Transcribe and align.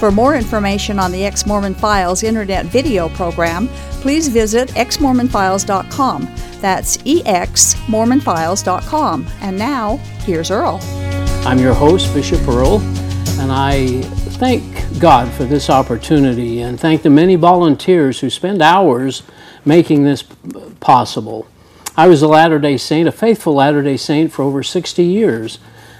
For 0.00 0.10
more 0.10 0.34
information 0.34 0.98
on 0.98 1.12
the 1.12 1.24
Ex 1.26 1.46
Mormon 1.46 1.74
Files 1.74 2.22
internet 2.22 2.64
video 2.64 3.10
program, 3.10 3.68
please 4.00 4.28
visit 4.28 4.70
exmormonfiles.com. 4.70 6.22
That's 6.62 6.96
exmormonfiles.com. 6.96 9.26
And 9.42 9.58
now, 9.58 9.98
here's 10.24 10.50
Earl. 10.50 10.80
I'm 11.44 11.58
your 11.58 11.74
host, 11.74 12.14
Bishop 12.14 12.48
Earl, 12.48 12.80
and 13.40 13.52
I 13.52 14.00
thank 14.40 14.62
God 14.98 15.30
for 15.34 15.44
this 15.44 15.68
opportunity 15.68 16.62
and 16.62 16.80
thank 16.80 17.02
the 17.02 17.10
many 17.10 17.34
volunteers 17.34 18.20
who 18.20 18.30
spend 18.30 18.62
hours 18.62 19.22
making 19.66 20.04
this 20.04 20.24
possible. 20.80 21.46
I 21.94 22.08
was 22.08 22.22
a 22.22 22.28
Latter 22.28 22.58
day 22.58 22.78
Saint, 22.78 23.06
a 23.06 23.12
faithful 23.12 23.52
Latter 23.52 23.82
day 23.82 23.98
Saint 23.98 24.32
for 24.32 24.44
over 24.44 24.62
60 24.62 25.04
years. 25.04 25.58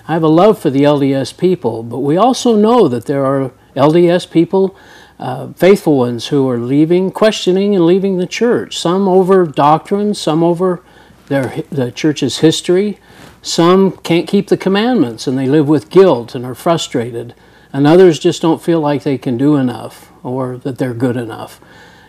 I 0.08 0.14
have 0.14 0.22
a 0.22 0.28
love 0.28 0.58
for 0.58 0.70
the 0.70 0.84
LDS 0.84 1.36
people, 1.36 1.82
but 1.82 1.98
we 1.98 2.16
also 2.16 2.56
know 2.56 2.88
that 2.88 3.04
there 3.04 3.26
are 3.26 3.52
LDS 3.76 4.30
people, 4.30 4.76
uh, 5.18 5.52
faithful 5.52 5.96
ones, 5.96 6.28
who 6.28 6.48
are 6.48 6.58
leaving, 6.58 7.10
questioning, 7.10 7.74
and 7.74 7.86
leaving 7.86 8.18
the 8.18 8.26
church. 8.26 8.78
Some 8.78 9.08
over 9.08 9.44
doctrine, 9.46 10.14
some 10.14 10.42
over 10.42 10.82
their, 11.28 11.62
the 11.70 11.92
church's 11.92 12.38
history. 12.38 12.98
Some 13.42 13.92
can't 13.98 14.28
keep 14.28 14.48
the 14.48 14.56
commandments 14.56 15.26
and 15.26 15.38
they 15.38 15.46
live 15.46 15.68
with 15.68 15.88
guilt 15.88 16.34
and 16.34 16.44
are 16.44 16.54
frustrated. 16.54 17.34
And 17.72 17.86
others 17.86 18.18
just 18.18 18.42
don't 18.42 18.62
feel 18.62 18.80
like 18.80 19.02
they 19.02 19.16
can 19.16 19.38
do 19.38 19.56
enough 19.56 20.10
or 20.22 20.58
that 20.58 20.78
they're 20.78 20.92
good 20.92 21.16
enough. 21.16 21.60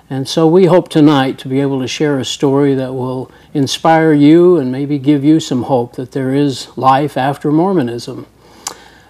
And 0.09 0.27
so 0.27 0.45
we 0.45 0.65
hope 0.65 0.89
tonight 0.89 1.37
to 1.39 1.47
be 1.47 1.61
able 1.61 1.79
to 1.79 1.87
share 1.87 2.19
a 2.19 2.25
story 2.25 2.75
that 2.75 2.93
will 2.93 3.31
inspire 3.53 4.11
you 4.11 4.57
and 4.57 4.69
maybe 4.69 4.99
give 4.99 5.23
you 5.23 5.39
some 5.39 5.63
hope 5.63 5.95
that 5.95 6.11
there 6.11 6.33
is 6.35 6.75
life 6.77 7.15
after 7.15 7.49
Mormonism. 7.49 8.27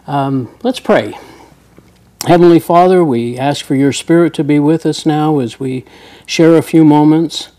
Um, 0.05 0.55
let's 0.61 0.79
pray. 0.79 1.17
Heavenly 2.27 2.59
Father, 2.59 3.03
we 3.03 3.35
ask 3.35 3.65
for 3.65 3.73
your 3.73 3.91
Spirit 3.91 4.35
to 4.35 4.43
be 4.43 4.59
with 4.59 4.85
us 4.85 5.07
now 5.07 5.39
as 5.39 5.59
we 5.59 5.83
share 6.27 6.55
a 6.55 6.61
few 6.61 6.85
moments 6.85 7.49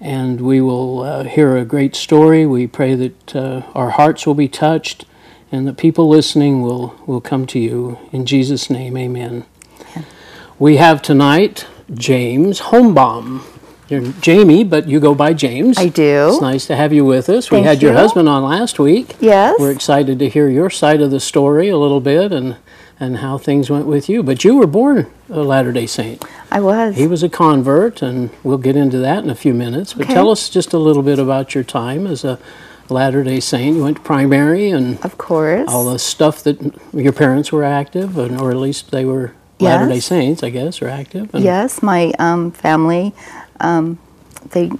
and 0.00 0.40
we 0.40 0.60
will 0.60 1.02
uh, 1.02 1.24
hear 1.24 1.56
a 1.56 1.64
great 1.64 1.96
story. 1.96 2.46
We 2.46 2.68
pray 2.68 2.94
that 2.94 3.34
uh, 3.34 3.62
our 3.74 3.90
hearts 3.90 4.24
will 4.24 4.34
be 4.34 4.46
touched 4.46 5.06
and 5.50 5.66
the 5.66 5.72
people 5.72 6.08
listening 6.08 6.62
will, 6.62 6.94
will 7.04 7.20
come 7.20 7.46
to 7.48 7.58
you. 7.58 7.98
In 8.12 8.24
Jesus' 8.24 8.70
name, 8.70 8.96
amen. 8.96 9.44
We 10.56 10.76
have 10.76 11.02
tonight 11.02 11.66
James 11.92 12.60
Hohnbaum. 12.60 13.42
You're 13.88 14.12
Jamie, 14.20 14.62
but 14.62 14.86
you 14.86 15.00
go 15.00 15.16
by 15.16 15.34
James. 15.34 15.76
I 15.78 15.88
do. 15.88 16.28
It's 16.28 16.40
nice 16.40 16.66
to 16.66 16.76
have 16.76 16.92
you 16.92 17.04
with 17.04 17.28
us. 17.28 17.48
Thank 17.48 17.62
we 17.62 17.66
had 17.66 17.82
you. 17.82 17.88
your 17.88 17.96
husband 17.96 18.28
on 18.28 18.44
last 18.44 18.78
week. 18.78 19.16
Yes. 19.18 19.58
We're 19.58 19.72
excited 19.72 20.20
to 20.20 20.28
hear 20.28 20.48
your 20.48 20.70
side 20.70 21.00
of 21.00 21.10
the 21.10 21.18
story 21.18 21.68
a 21.68 21.76
little 21.76 22.00
bit 22.00 22.30
and, 22.32 22.56
and 23.02 23.16
how 23.16 23.36
things 23.36 23.68
went 23.68 23.86
with 23.86 24.08
you. 24.08 24.22
But 24.22 24.44
you 24.44 24.54
were 24.54 24.66
born 24.66 25.10
a 25.28 25.40
Latter 25.42 25.72
day 25.72 25.86
Saint. 25.86 26.24
I 26.52 26.60
was. 26.60 26.94
He 26.96 27.08
was 27.08 27.24
a 27.24 27.28
convert, 27.28 28.00
and 28.00 28.30
we'll 28.44 28.58
get 28.58 28.76
into 28.76 28.98
that 28.98 29.24
in 29.24 29.28
a 29.30 29.34
few 29.34 29.52
minutes. 29.52 29.92
But 29.92 30.04
Okay. 30.04 30.14
tell 30.14 30.30
us 30.30 30.48
just 30.48 30.72
a 30.72 30.78
little 30.78 31.02
bit 31.02 31.18
about 31.18 31.52
your 31.52 31.64
time 31.64 32.06
as 32.06 32.22
a 32.24 32.38
Latter 32.88 33.24
day 33.24 33.40
Saint. 33.40 33.76
You 33.76 33.82
went 33.82 33.96
to 33.96 34.02
primary 34.02 34.70
and 34.70 35.04
Of 35.04 35.18
course. 35.18 35.68
all 35.68 35.86
the 35.90 35.98
stuff 35.98 36.44
that 36.44 36.58
your 36.94 37.12
parents 37.12 37.50
were 37.50 37.64
active, 37.64 38.16
and, 38.16 38.40
or 38.40 38.52
at 38.52 38.56
least 38.56 38.92
they 38.92 39.04
were 39.04 39.32
Latter 39.58 39.88
day 39.88 40.00
Saints, 40.00 40.44
I 40.44 40.50
guess, 40.50 40.80
or 40.80 40.88
active. 40.88 41.34
And 41.34 41.42
yes, 41.42 41.82
my 41.82 42.12
um, 42.20 42.52
family, 42.52 43.12
um, 43.58 43.98
they 44.50 44.70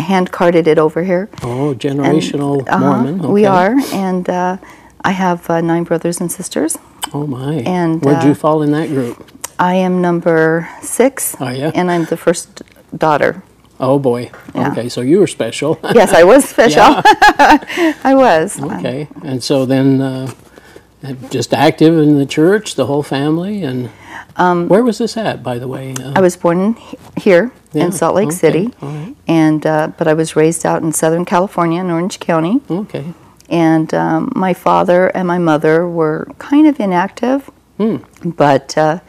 hand 0.00 0.32
carted 0.32 0.66
it 0.66 0.78
over 0.78 1.04
here. 1.04 1.28
Oh, 1.44 1.70
And, 1.70 1.80
generational 1.80 2.66
uh-huh, 2.68 2.78
Mormon. 2.80 3.30
We 3.30 3.46
are, 3.46 3.76
and 3.92 4.28
uh, 4.28 4.56
I 5.04 5.12
have 5.12 5.48
uh, 5.50 5.60
nine 5.60 5.84
brothers 5.84 6.20
and 6.20 6.30
sisters. 6.32 6.78
Oh, 7.12 7.26
my. 7.26 7.56
And, 7.66 8.02
Where'd 8.02 8.24
you 8.24 8.30
uh, 8.32 8.34
fall 8.34 8.62
in 8.62 8.72
that 8.72 8.88
group? 8.88 9.16
I 9.58 9.74
am 9.74 10.00
number 10.00 10.68
six, 10.82 11.34
Are 11.40 11.52
ya? 11.54 11.70
and 11.74 11.90
I'm 11.90 12.06
the 12.06 12.16
first 12.16 12.62
daughter. 12.96 13.42
Oh, 13.78 13.98
boy. 13.98 14.30
yeah. 14.54 14.70
Okay, 14.72 14.88
so 14.88 15.00
you 15.02 15.18
were 15.20 15.26
special. 15.26 15.78
Yes, 15.94 16.12
I 16.12 16.24
was 16.24 16.44
special. 16.48 16.82
I 18.04 18.14
was. 18.14 18.60
okay. 18.60 19.08
And 19.22 19.42
so 19.42 19.66
then 19.66 20.00
uh, 20.00 20.32
just 21.30 21.52
active 21.52 21.98
in 21.98 22.18
the 22.18 22.26
church, 22.26 22.74
the 22.76 22.86
whole 22.86 23.02
family. 23.02 23.62
And 23.62 23.90
where 24.70 24.82
was 24.82 24.98
this 24.98 25.16
at, 25.16 25.42
by 25.42 25.58
the 25.58 25.68
way? 25.68 25.94
Uh, 25.98 26.08
Um, 26.08 26.12
I 26.16 26.20
was 26.20 26.36
born 26.36 26.76
here 27.16 27.50
Yeah, 27.72 27.84
in 27.86 27.92
Salt 27.92 28.14
Lake 28.14 28.28
okay, 28.28 28.36
City, 28.36 28.66
right. 28.80 29.14
and 29.28 29.66
uh, 29.66 29.88
but 29.98 30.06
I 30.08 30.14
was 30.14 30.34
raised 30.36 30.64
out 30.66 30.82
in 30.82 30.92
Southern 30.92 31.24
California 31.24 31.80
in 31.80 31.90
Orange 31.90 32.18
County. 32.20 32.60
okay. 32.70 33.04
And 33.48 33.92
um, 33.94 34.32
my 34.34 34.54
father 34.54 35.08
and 35.08 35.26
my 35.28 35.38
mother 35.38 35.88
were 35.88 36.28
kind 36.38 36.66
of 36.66 36.80
inactive. 36.80 37.50
Hmm. 37.78 37.96
But 38.24 38.76
uh, 38.78 39.00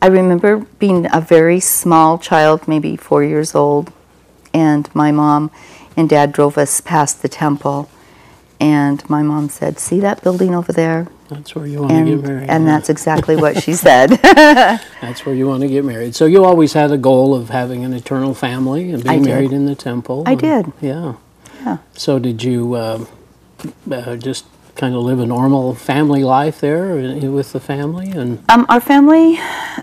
I 0.00 0.06
remember 0.06 0.58
being 0.78 1.06
a 1.12 1.20
very 1.20 1.60
small 1.60 2.18
child, 2.18 2.66
maybe 2.68 2.96
four 2.96 3.22
years 3.24 3.54
old, 3.54 3.92
and 4.54 4.88
my 4.94 5.10
mom 5.12 5.50
and 5.96 6.08
dad 6.08 6.32
drove 6.32 6.56
us 6.58 6.80
past 6.80 7.22
the 7.22 7.28
temple. 7.28 7.90
And 8.60 9.08
my 9.08 9.22
mom 9.22 9.48
said, 9.50 9.78
See 9.78 10.00
that 10.00 10.22
building 10.22 10.52
over 10.54 10.72
there? 10.72 11.06
That's 11.28 11.54
where 11.54 11.66
you 11.66 11.80
want 11.80 11.90
to 11.90 11.96
And, 11.96 12.06
get 12.08 12.22
married. 12.28 12.48
and 12.48 12.66
that's 12.66 12.88
exactly 12.88 13.36
what 13.36 13.62
she 13.62 13.74
said. 13.86 14.08
That's 15.00 15.26
where 15.26 15.34
you 15.34 15.46
want 15.46 15.60
to 15.60 15.68
get 15.68 15.84
married. 15.84 16.14
So 16.14 16.24
you 16.24 16.42
always 16.44 16.72
had 16.72 16.90
a 16.90 16.96
goal 16.96 17.34
of 17.34 17.50
having 17.50 17.84
an 17.84 17.92
eternal 17.92 18.32
family 18.34 18.90
and 18.90 19.04
being 19.04 19.22
married 19.24 19.52
in 19.52 19.66
the 19.66 19.74
temple. 19.74 20.22
I 20.26 20.32
and- 20.32 20.40
did. 20.40 20.72
Yeah. 20.80 21.14
Yeah. 21.60 21.78
So 21.92 22.18
did 22.18 22.42
you 22.42 22.74
uh, 22.74 23.04
uh, 23.90 24.16
just 24.16 24.44
kind 24.74 24.94
of 24.94 25.02
live 25.02 25.18
a 25.18 25.26
normal 25.26 25.74
family 25.74 26.22
life 26.22 26.60
there 26.60 26.92
uh, 26.98 27.30
with 27.30 27.52
the 27.52 27.58
family 27.60 28.10
and 28.10 28.38
um, 28.48 28.64
our 28.68 28.80
family, 28.80 29.36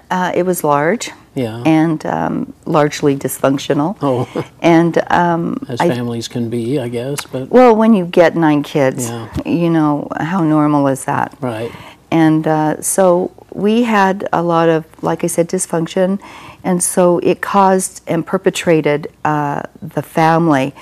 uh, 0.10 0.32
it 0.34 0.44
was 0.44 0.64
large 0.64 1.12
yeah. 1.36 1.62
and 1.66 2.06
um, 2.06 2.54
largely 2.66 3.16
dysfunctional. 3.16 3.98
oh, 4.02 4.26
And 4.62 4.98
um, 5.12 5.66
as 5.68 5.82
I 5.82 5.90
families 5.90 6.28
can 6.30 6.50
be, 6.50 6.80
I 6.80 6.88
guess. 6.88 7.26
But 7.26 7.50
Well, 7.50 7.76
when 7.76 7.94
you 7.94 8.06
get 8.06 8.36
nine 8.36 8.64
kids, 8.64 9.10
Yeah. 9.10 9.30
you 9.46 9.70
know, 9.70 10.08
how 10.20 10.44
normal 10.44 10.88
is 10.88 11.06
that? 11.06 11.36
right. 11.42 11.72
And 12.12 12.48
uh, 12.48 12.82
so 12.82 13.32
we 13.52 13.84
had 13.84 14.30
a 14.32 14.42
lot 14.42 14.70
of, 14.70 14.86
like 15.04 15.24
I 15.26 15.28
said, 15.28 15.50
dysfunction. 15.50 16.20
And 16.64 16.82
so 16.82 17.20
it 17.20 17.42
caused 17.42 18.02
and 18.08 18.26
perpetrated 18.26 19.08
uh, 19.26 19.64
the 19.82 20.02
family 20.02 20.74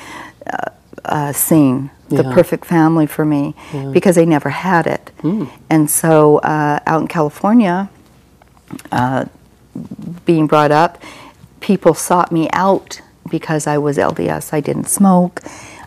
uh, 0.46 0.70
uh, 1.06 1.32
scene, 1.34 1.90
the 2.16 2.24
Yeah. 2.24 2.34
perfect 2.34 2.66
family 2.66 3.06
for 3.08 3.26
me, 3.26 3.54
because 3.92 4.16
they 4.16 4.26
never 4.26 4.50
had 4.50 4.88
it. 4.88 5.12
Hmm. 5.22 5.46
And 5.70 5.90
so 5.90 6.38
uh, 6.40 6.80
out 6.86 7.02
in 7.02 7.08
California, 7.08 7.90
uh, 8.92 9.26
being 10.26 10.48
brought 10.48 10.72
up, 10.72 11.02
people 11.60 11.94
sought 11.94 12.32
me 12.32 12.48
out 12.54 13.02
because 13.30 13.68
I 13.68 13.78
was 13.78 13.98
LDS. 13.98 14.54
I 14.54 14.60
didn't 14.62 14.88
smoke, 14.90 15.42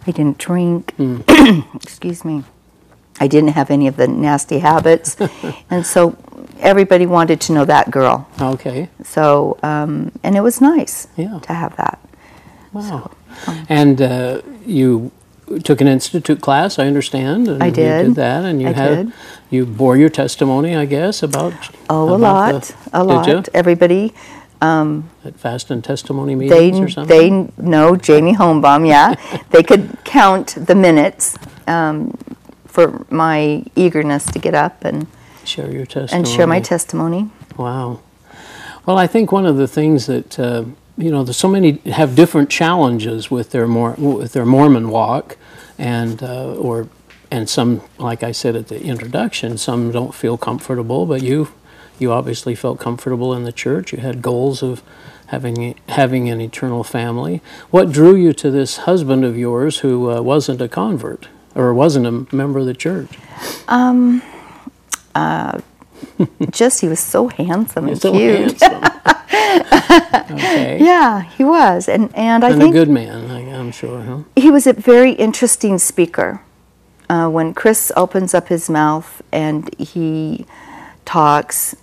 I 0.06 0.10
didn't 0.10 0.38
drink, 0.38 0.94
Hmm. 0.96 1.20
excuse 1.74 2.24
me. 2.24 2.44
I 3.20 3.28
didn't 3.28 3.52
have 3.54 3.70
any 3.70 3.86
of 3.88 3.96
the 3.96 4.06
nasty 4.08 4.58
habits. 4.58 5.16
and 5.70 5.86
so 5.86 6.16
everybody 6.60 7.06
wanted 7.06 7.40
to 7.42 7.52
know 7.52 7.64
that 7.64 7.90
girl. 7.90 8.26
Okay. 8.40 8.88
So, 9.04 9.56
um, 9.62 10.12
and 10.22 10.36
it 10.36 10.42
was 10.42 10.60
nice 10.60 11.08
Yeah. 11.16 11.38
to 11.42 11.52
have 11.54 11.76
that. 11.76 11.98
Wow. 12.72 13.10
and 13.68 14.02
uh, 14.02 14.42
you 14.66 15.10
took 15.64 15.80
an 15.80 15.86
institute 15.88 16.40
class, 16.40 16.78
I 16.78 16.86
understand. 16.86 17.48
And 17.48 17.62
I 17.62 17.66
You 17.66 17.72
did. 17.72 18.04
did 18.06 18.14
that, 18.16 18.44
and 18.44 18.60
you 18.60 18.68
I 18.68 18.72
had 18.72 19.06
did. 19.06 19.12
you 19.50 19.66
bore 19.66 19.96
your 19.96 20.08
testimony, 20.10 20.74
I 20.76 20.84
guess, 20.86 21.22
about 21.22 21.52
Oh, 21.88 22.14
a 22.14 22.16
lot, 22.16 22.62
the- 22.62 22.74
a 22.92 22.98
did 23.00 23.06
lot. 23.06 23.26
you? 23.28 23.42
Everybody, 23.54 24.12
at 24.60 25.34
fast 25.36 25.70
and 25.70 25.84
testimony 25.84 26.34
they 26.34 26.48
meetings 26.70 26.80
or 26.80 26.88
something. 26.88 27.52
they 27.56 27.62
know 27.62 27.94
Jamie 27.96 28.34
Hohnbaum. 28.34 28.86
Yeah, 28.88 29.14
they 29.50 29.62
could 29.62 29.96
count 30.04 30.54
the 30.58 30.74
minutes 30.74 31.36
um, 31.68 32.16
for 32.66 33.04
my 33.10 33.64
eagerness 33.76 34.26
to 34.26 34.38
get 34.38 34.54
up 34.54 34.84
and 34.84 35.06
share 35.44 35.70
your 35.70 35.86
testimony 35.86 36.18
and 36.18 36.28
share 36.28 36.46
my 36.46 36.60
testimony. 36.60 37.30
Wow. 37.56 38.00
Well, 38.84 38.98
I 38.98 39.06
think 39.06 39.30
one 39.32 39.46
of 39.46 39.56
the 39.56 39.66
things 39.68 40.06
that 40.06 40.38
uh, 40.38 40.64
you 40.98 41.10
know, 41.10 41.22
there's 41.24 41.36
so 41.36 41.48
many 41.48 41.72
have 41.86 42.14
different 42.14 42.48
challenges 42.50 43.30
with 43.30 43.50
their 43.50 43.66
Mor- 43.66 43.94
with 43.98 44.32
their 44.32 44.46
Mormon 44.46 44.88
walk, 44.88 45.36
and 45.78 46.22
uh, 46.22 46.54
or 46.54 46.88
and 47.30 47.48
some, 47.48 47.82
like 47.98 48.22
I 48.22 48.32
said 48.32 48.56
at 48.56 48.68
the 48.68 48.80
introduction, 48.82 49.58
some 49.58 49.90
don't 49.90 50.14
feel 50.14 50.38
comfortable. 50.38 51.06
But 51.06 51.22
you, 51.22 51.48
you 51.98 52.12
obviously 52.12 52.54
felt 52.54 52.78
comfortable 52.80 53.34
in 53.34 53.44
the 53.44 53.52
church. 53.52 53.92
You 53.92 53.98
had 53.98 54.22
goals 54.22 54.62
of 54.62 54.82
having 55.26 55.74
having 55.88 56.30
an 56.30 56.40
eternal 56.40 56.84
family. 56.84 57.42
What 57.70 57.90
drew 57.92 58.14
you 58.14 58.32
to 58.34 58.50
this 58.50 58.78
husband 58.78 59.24
of 59.24 59.36
yours 59.36 59.78
who 59.80 60.10
uh, 60.10 60.22
wasn't 60.22 60.60
a 60.62 60.68
convert 60.68 61.28
or 61.54 61.74
wasn't 61.74 62.06
a 62.06 62.34
member 62.34 62.60
of 62.60 62.66
the 62.66 62.74
church? 62.74 63.18
Um, 63.68 64.22
uh, 65.14 65.60
just 66.50 66.80
he 66.80 66.88
was 66.88 67.00
so 67.00 67.28
handsome 67.28 67.88
and 67.88 68.00
So 68.00 68.12
cute. 68.12 68.60
handsome. 68.62 68.85
Okay. 69.06 70.78
Yeah, 70.80 71.22
he 71.22 71.44
was, 71.44 71.88
and 71.88 72.14
and 72.14 72.44
I 72.44 72.50
and 72.50 72.60
think 72.60 72.74
a 72.74 72.78
good 72.78 72.88
man, 72.88 73.30
I, 73.30 73.40
I'm 73.58 73.70
sure, 73.72 74.00
huh? 74.02 74.18
he 74.36 74.50
was 74.50 74.66
a 74.66 74.72
very 74.72 75.12
interesting 75.12 75.78
speaker. 75.78 76.40
Uh, 77.08 77.28
when 77.28 77.54
Chris 77.54 77.92
opens 77.96 78.34
up 78.34 78.48
his 78.48 78.68
mouth 78.68 79.22
and 79.30 79.72
he 79.78 80.44
talks, 81.04 81.76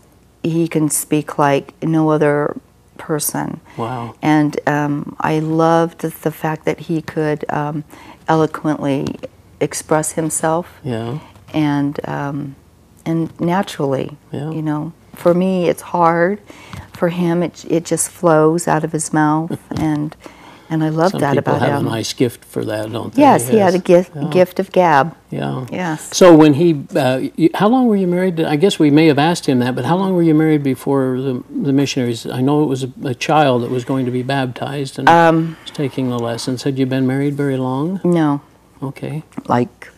he 0.43 0.67
can 0.67 0.89
speak 0.89 1.37
like 1.37 1.73
no 1.81 2.09
other 2.09 2.57
person. 2.97 3.61
Wow. 3.77 4.15
And 4.21 4.59
um, 4.67 5.15
I 5.21 5.39
loved 5.39 6.01
the 6.01 6.31
fact 6.31 6.65
that 6.65 6.79
he 6.81 7.01
could 7.01 7.45
um, 7.49 7.85
eloquently 8.27 9.15
express 9.61 10.11
himself 10.13 10.79
Yeah. 10.83 11.19
and 11.53 11.97
um, 12.07 12.55
and 13.05 13.37
naturally. 13.39 14.17
Yeah. 14.33 14.51
You 14.51 14.61
know, 14.61 14.91
for 15.15 15.33
me 15.33 15.69
it's 15.69 15.81
hard. 15.83 16.41
For 16.93 17.09
him, 17.09 17.43
it 17.43 17.65
it 17.69 17.85
just 17.85 18.09
flows 18.09 18.67
out 18.67 18.83
of 18.83 18.91
his 18.91 19.11
mouth, 19.13 19.59
and 19.79 20.15
and 20.69 20.83
I 20.83 20.89
love 20.89 21.11
Some 21.11 21.19
that 21.21 21.35
people 21.35 21.55
about 21.55 21.67
have 21.69 21.81
him. 21.81 21.87
a 21.87 21.89
nice 21.91 22.13
gift 22.13 22.45
for 22.45 22.63
that, 22.65 22.91
don't 22.91 23.13
they? 23.13 23.21
yes, 23.21 23.47
he 23.49 23.57
had 23.57 23.75
a 23.75 23.79
gift 23.79 24.11
Yeah. 24.15 24.29
gift 24.29 24.59
of 24.59 24.71
gab. 24.71 25.15
Yeah. 25.29 25.65
Yes. 25.71 26.15
So 26.15 26.35
when 26.35 26.53
he, 26.53 26.83
uh, 26.95 27.21
you, 27.35 27.49
how 27.53 27.67
long 27.67 27.87
were 27.87 27.95
you 27.97 28.07
married? 28.07 28.39
I 28.39 28.55
guess 28.55 28.79
we 28.79 28.89
may 28.89 29.07
have 29.07 29.19
asked 29.19 29.45
him 29.47 29.59
that, 29.59 29.75
but 29.75 29.85
how 29.85 29.97
long 29.97 30.13
were 30.15 30.23
you 30.23 30.33
married 30.33 30.63
before 30.63 31.19
the, 31.21 31.43
the 31.49 31.73
missionaries? 31.73 32.25
I 32.25 32.41
know 32.41 32.63
it 32.63 32.67
was 32.67 32.83
a, 32.83 32.91
a 33.03 33.13
child 33.13 33.61
that 33.63 33.69
was 33.71 33.83
going 33.85 34.05
to 34.05 34.11
be 34.11 34.23
baptized 34.23 34.97
and 34.99 35.07
Um, 35.09 35.57
was 35.61 35.71
taking 35.71 36.09
the 36.09 36.17
lessons. 36.19 36.63
Had 36.63 36.79
you 36.79 36.85
been 36.87 37.05
married 37.05 37.35
very 37.35 37.57
long? 37.57 37.99
No, 38.03 38.41
Okay. 38.81 39.23
like 39.47 39.89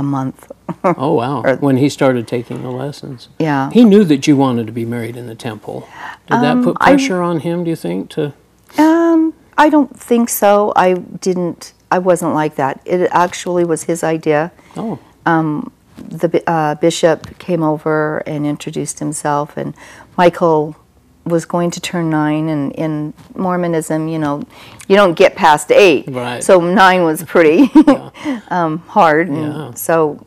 a 0.00 0.02
month. 0.02 0.50
Oh 0.84 1.12
wow. 1.14 1.42
Or- 1.46 1.56
when 1.56 1.76
he 1.76 1.88
started 1.88 2.26
taking 2.26 2.62
the 2.62 2.70
lessons, 2.70 3.28
Yeah. 3.38 3.70
he 3.70 3.84
knew 3.84 4.02
that 4.04 4.26
you 4.26 4.36
wanted 4.36 4.66
to 4.66 4.72
be 4.72 4.84
married 4.84 5.16
in 5.16 5.26
the 5.26 5.34
temple. 5.36 5.86
Did 6.26 6.40
that 6.40 6.56
Um, 6.56 6.64
put 6.64 6.76
I- 6.80 6.90
pressure 6.90 7.20
on 7.22 7.40
him? 7.40 7.64
Do 7.64 7.70
you 7.70 7.76
think 7.76 8.08
to? 8.16 8.32
Um, 8.78 9.34
I 9.58 9.68
don't 9.68 9.94
think 10.08 10.28
so. 10.28 10.72
I 10.74 10.94
didn't. 10.94 11.72
I 11.92 11.98
wasn't 11.98 12.34
like 12.34 12.54
that. 12.56 12.80
It 12.84 13.08
actually 13.12 13.64
was 13.64 13.84
his 13.84 14.02
idea. 14.02 14.50
Oh. 14.76 14.98
Um, 15.26 15.70
the 15.98 16.28
uh, 16.46 16.74
bishop 16.76 17.38
came 17.38 17.62
over 17.62 18.22
and 18.26 18.46
introduced 18.46 19.00
himself, 19.00 19.56
and 19.56 19.74
Michael 20.16 20.76
was 21.24 21.44
going 21.44 21.70
to 21.72 21.80
turn 21.80 22.10
nine. 22.10 22.48
And 22.48 22.72
in 22.72 23.14
Mormonism, 23.36 24.08
you 24.08 24.18
know, 24.18 24.42
you 24.88 24.96
don't 24.96 25.14
get 25.14 25.36
past 25.36 25.70
eight, 25.70 26.06
Right. 26.08 26.42
so 26.42 26.60
nine 26.60 27.04
was 27.04 27.22
pretty 27.22 27.70
um, 28.48 28.78
hard. 28.88 29.28
And 29.28 29.52
Yeah. 29.52 29.74
So 29.74 30.26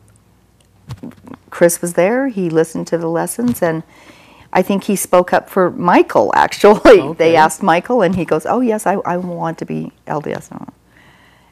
Chris 1.50 1.80
was 1.80 1.94
there. 1.94 2.28
He 2.28 2.50
listened 2.50 2.86
to 2.88 2.98
the 2.98 3.06
lessons, 3.08 3.62
and 3.62 3.82
I 4.52 4.62
think 4.62 4.84
he 4.84 4.96
spoke 4.96 5.32
up 5.32 5.48
for 5.50 5.70
Michael. 5.70 6.32
Actually, 6.34 7.00
Okay. 7.00 7.12
they 7.18 7.36
asked 7.36 7.62
Michael, 7.62 8.02
and 8.02 8.14
he 8.16 8.24
goes, 8.24 8.44
"Oh 8.46 8.60
yes, 8.60 8.86
I, 8.86 8.94
I 9.04 9.16
want 9.16 9.58
to 9.58 9.64
be 9.64 9.92
LDS," 10.06 10.50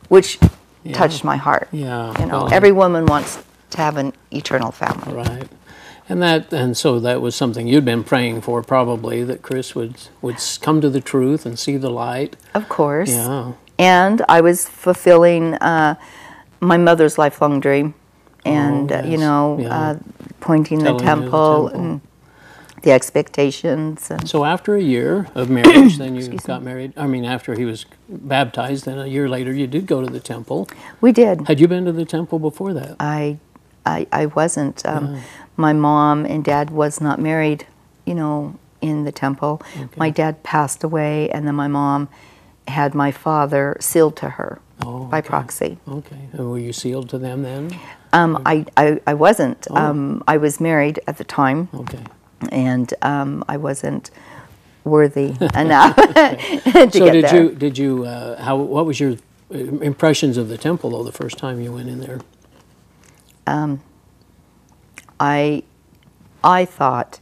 which 0.09 0.39
Yeah. 0.85 0.95
touched 0.95 1.23
my 1.25 1.37
heart. 1.37 1.69
Yeah. 1.73 2.13
You 2.19 2.27
know, 2.27 2.45
well, 2.45 2.53
every 2.55 2.73
woman 2.73 3.07
wants 3.07 3.39
to 3.71 3.79
have 3.79 3.97
an 3.97 4.13
eternal 4.33 4.73
family. 4.73 5.15
Right. 5.15 5.49
And 6.13 6.21
that 6.23 6.53
and 6.53 6.77
so 6.77 7.01
that 7.01 7.23
was 7.23 7.35
something 7.35 7.67
you'd 7.67 7.87
been 7.87 8.05
praying 8.05 8.43
for 8.43 8.63
probably 8.63 9.25
that 9.25 9.41
Chris 9.41 9.75
would 9.75 9.95
would 10.21 10.37
come 10.61 10.83
to 10.83 10.91
the 10.91 11.01
truth 11.01 11.47
and 11.47 11.59
see 11.59 11.79
the 11.79 11.89
light. 11.89 12.37
Of 12.55 12.69
course. 12.69 13.09
Yeah. 13.11 13.53
And 13.79 14.21
I 14.29 14.43
was 14.43 14.69
fulfilling 14.69 15.55
uh, 15.55 15.95
my 16.61 16.77
mother's 16.77 17.17
lifelong 17.17 17.61
dream, 17.61 17.95
and 18.45 18.93
Oh, 18.93 18.99
uh, 18.99 19.03
you 19.13 19.17
know, 19.17 19.57
Yeah. 19.59 19.79
uh, 19.81 19.95
pointing 20.41 20.81
the 20.85 20.93
you 20.93 20.99
the 20.99 21.05
temple, 21.05 21.71
temple. 21.71 21.81
and 21.81 22.01
the 22.83 22.93
expectations. 22.93 24.11
And 24.11 24.29
So 24.29 24.45
after 24.45 24.77
a 24.77 24.83
year 24.83 25.29
of 25.35 25.49
marriage, 25.49 25.97
then 25.97 26.15
you 26.15 26.29
got 26.53 26.63
married. 26.63 26.93
I 26.97 27.07
mean, 27.07 27.25
after 27.25 27.55
he 27.55 27.65
was 27.65 27.87
baptized, 28.09 28.85
then 28.85 28.99
a 28.99 29.07
year 29.07 29.29
later 29.31 29.53
you 29.53 29.67
did 29.67 29.87
go 29.87 30.03
to 30.05 30.11
the 30.13 30.21
temple. 30.21 30.69
we 31.01 31.11
did. 31.13 31.47
Had 31.49 31.59
you 31.59 31.69
been 31.69 31.87
to 31.87 31.93
the 31.93 32.05
temple 32.05 32.39
before 32.39 32.75
that? 32.75 32.97
I, 33.01 33.39
I, 33.87 34.07
I 34.13 34.27
wasn't. 34.27 34.85
Um, 34.85 35.19
My 35.57 35.73
mom 35.73 36.25
and 36.25 36.45
dad 36.45 36.71
was 36.71 37.01
not 37.01 37.19
married, 37.21 37.67
you 38.05 38.15
know, 38.15 38.59
in 38.81 39.05
the 39.05 39.13
temple. 39.13 39.63
My 39.97 40.11
dad 40.11 40.43
passed 40.43 40.83
away, 40.83 41.31
and 41.31 41.47
then 41.47 41.55
my 41.55 41.69
mom 41.69 42.09
had 42.69 42.95
my 42.95 43.11
father 43.11 43.77
sealed 43.81 44.17
to 44.17 44.31
her 44.31 44.61
Oh, 44.85 45.05
by 45.05 45.19
okay. 45.19 45.29
proxy. 45.29 45.79
Okay. 45.89 46.29
And 46.33 46.51
were 46.51 46.59
you 46.59 46.73
sealed 46.73 47.09
to 47.11 47.19
them 47.19 47.43
then? 47.43 47.71
Um, 48.13 48.43
I, 48.45 48.67
I, 48.77 49.01
I 49.07 49.15
wasn't. 49.15 49.67
Oh. 49.71 49.77
Um, 49.77 50.25
I 50.27 50.37
was 50.39 50.61
married 50.61 50.99
at 51.07 51.19
the 51.19 51.25
time, 51.25 51.69
Okay. 51.75 52.03
and 52.51 52.93
um, 53.03 53.45
I 53.49 53.57
wasn't 53.59 54.11
worthy 54.85 55.37
enough 55.55 55.95
to 55.97 56.91
So 56.93 57.05
get 57.05 57.13
did 57.13 57.25
there. 57.27 57.43
you 57.43 57.55
did 57.55 57.79
you 57.79 58.05
uh, 58.05 58.43
how 58.43 58.57
what 58.57 58.85
was 58.85 58.99
your 58.99 59.13
uh, 59.55 59.57
impressions 59.57 60.37
of 60.37 60.49
the 60.49 60.59
temple 60.59 60.91
though 60.91 61.05
the 61.05 61.13
first 61.13 61.39
time 61.39 61.61
you 61.61 61.73
went 61.73 61.89
in 61.89 62.01
there? 62.01 62.19
I, 65.23 65.63
I 66.43 66.65
thought, 66.65 67.21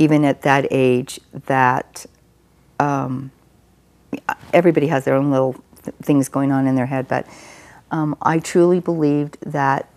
even 0.00 0.24
at 0.24 0.42
that 0.42 0.66
age, 0.72 1.20
that 1.46 2.04
um, 2.80 3.30
everybody 4.52 4.88
has 4.88 5.04
their 5.04 5.14
own 5.14 5.30
little 5.30 5.54
th- 5.84 5.94
things 6.02 6.28
going 6.28 6.50
on 6.50 6.66
in 6.66 6.74
their 6.74 6.86
head, 6.86 7.06
but 7.06 7.28
um, 7.92 8.16
I 8.20 8.40
truly 8.40 8.80
believed 8.80 9.38
that 9.42 9.88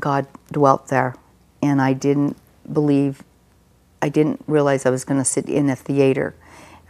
God 0.00 0.26
dwelt 0.50 0.88
there, 0.88 1.14
and 1.62 1.82
I 1.82 1.92
didn't 1.92 2.38
believe, 2.72 3.22
I 4.00 4.08
didn't 4.08 4.42
realize 4.46 4.86
I 4.86 4.90
was 4.90 5.04
going 5.04 5.20
to 5.20 5.26
sit 5.26 5.46
in 5.46 5.68
a 5.68 5.76
theater 5.76 6.34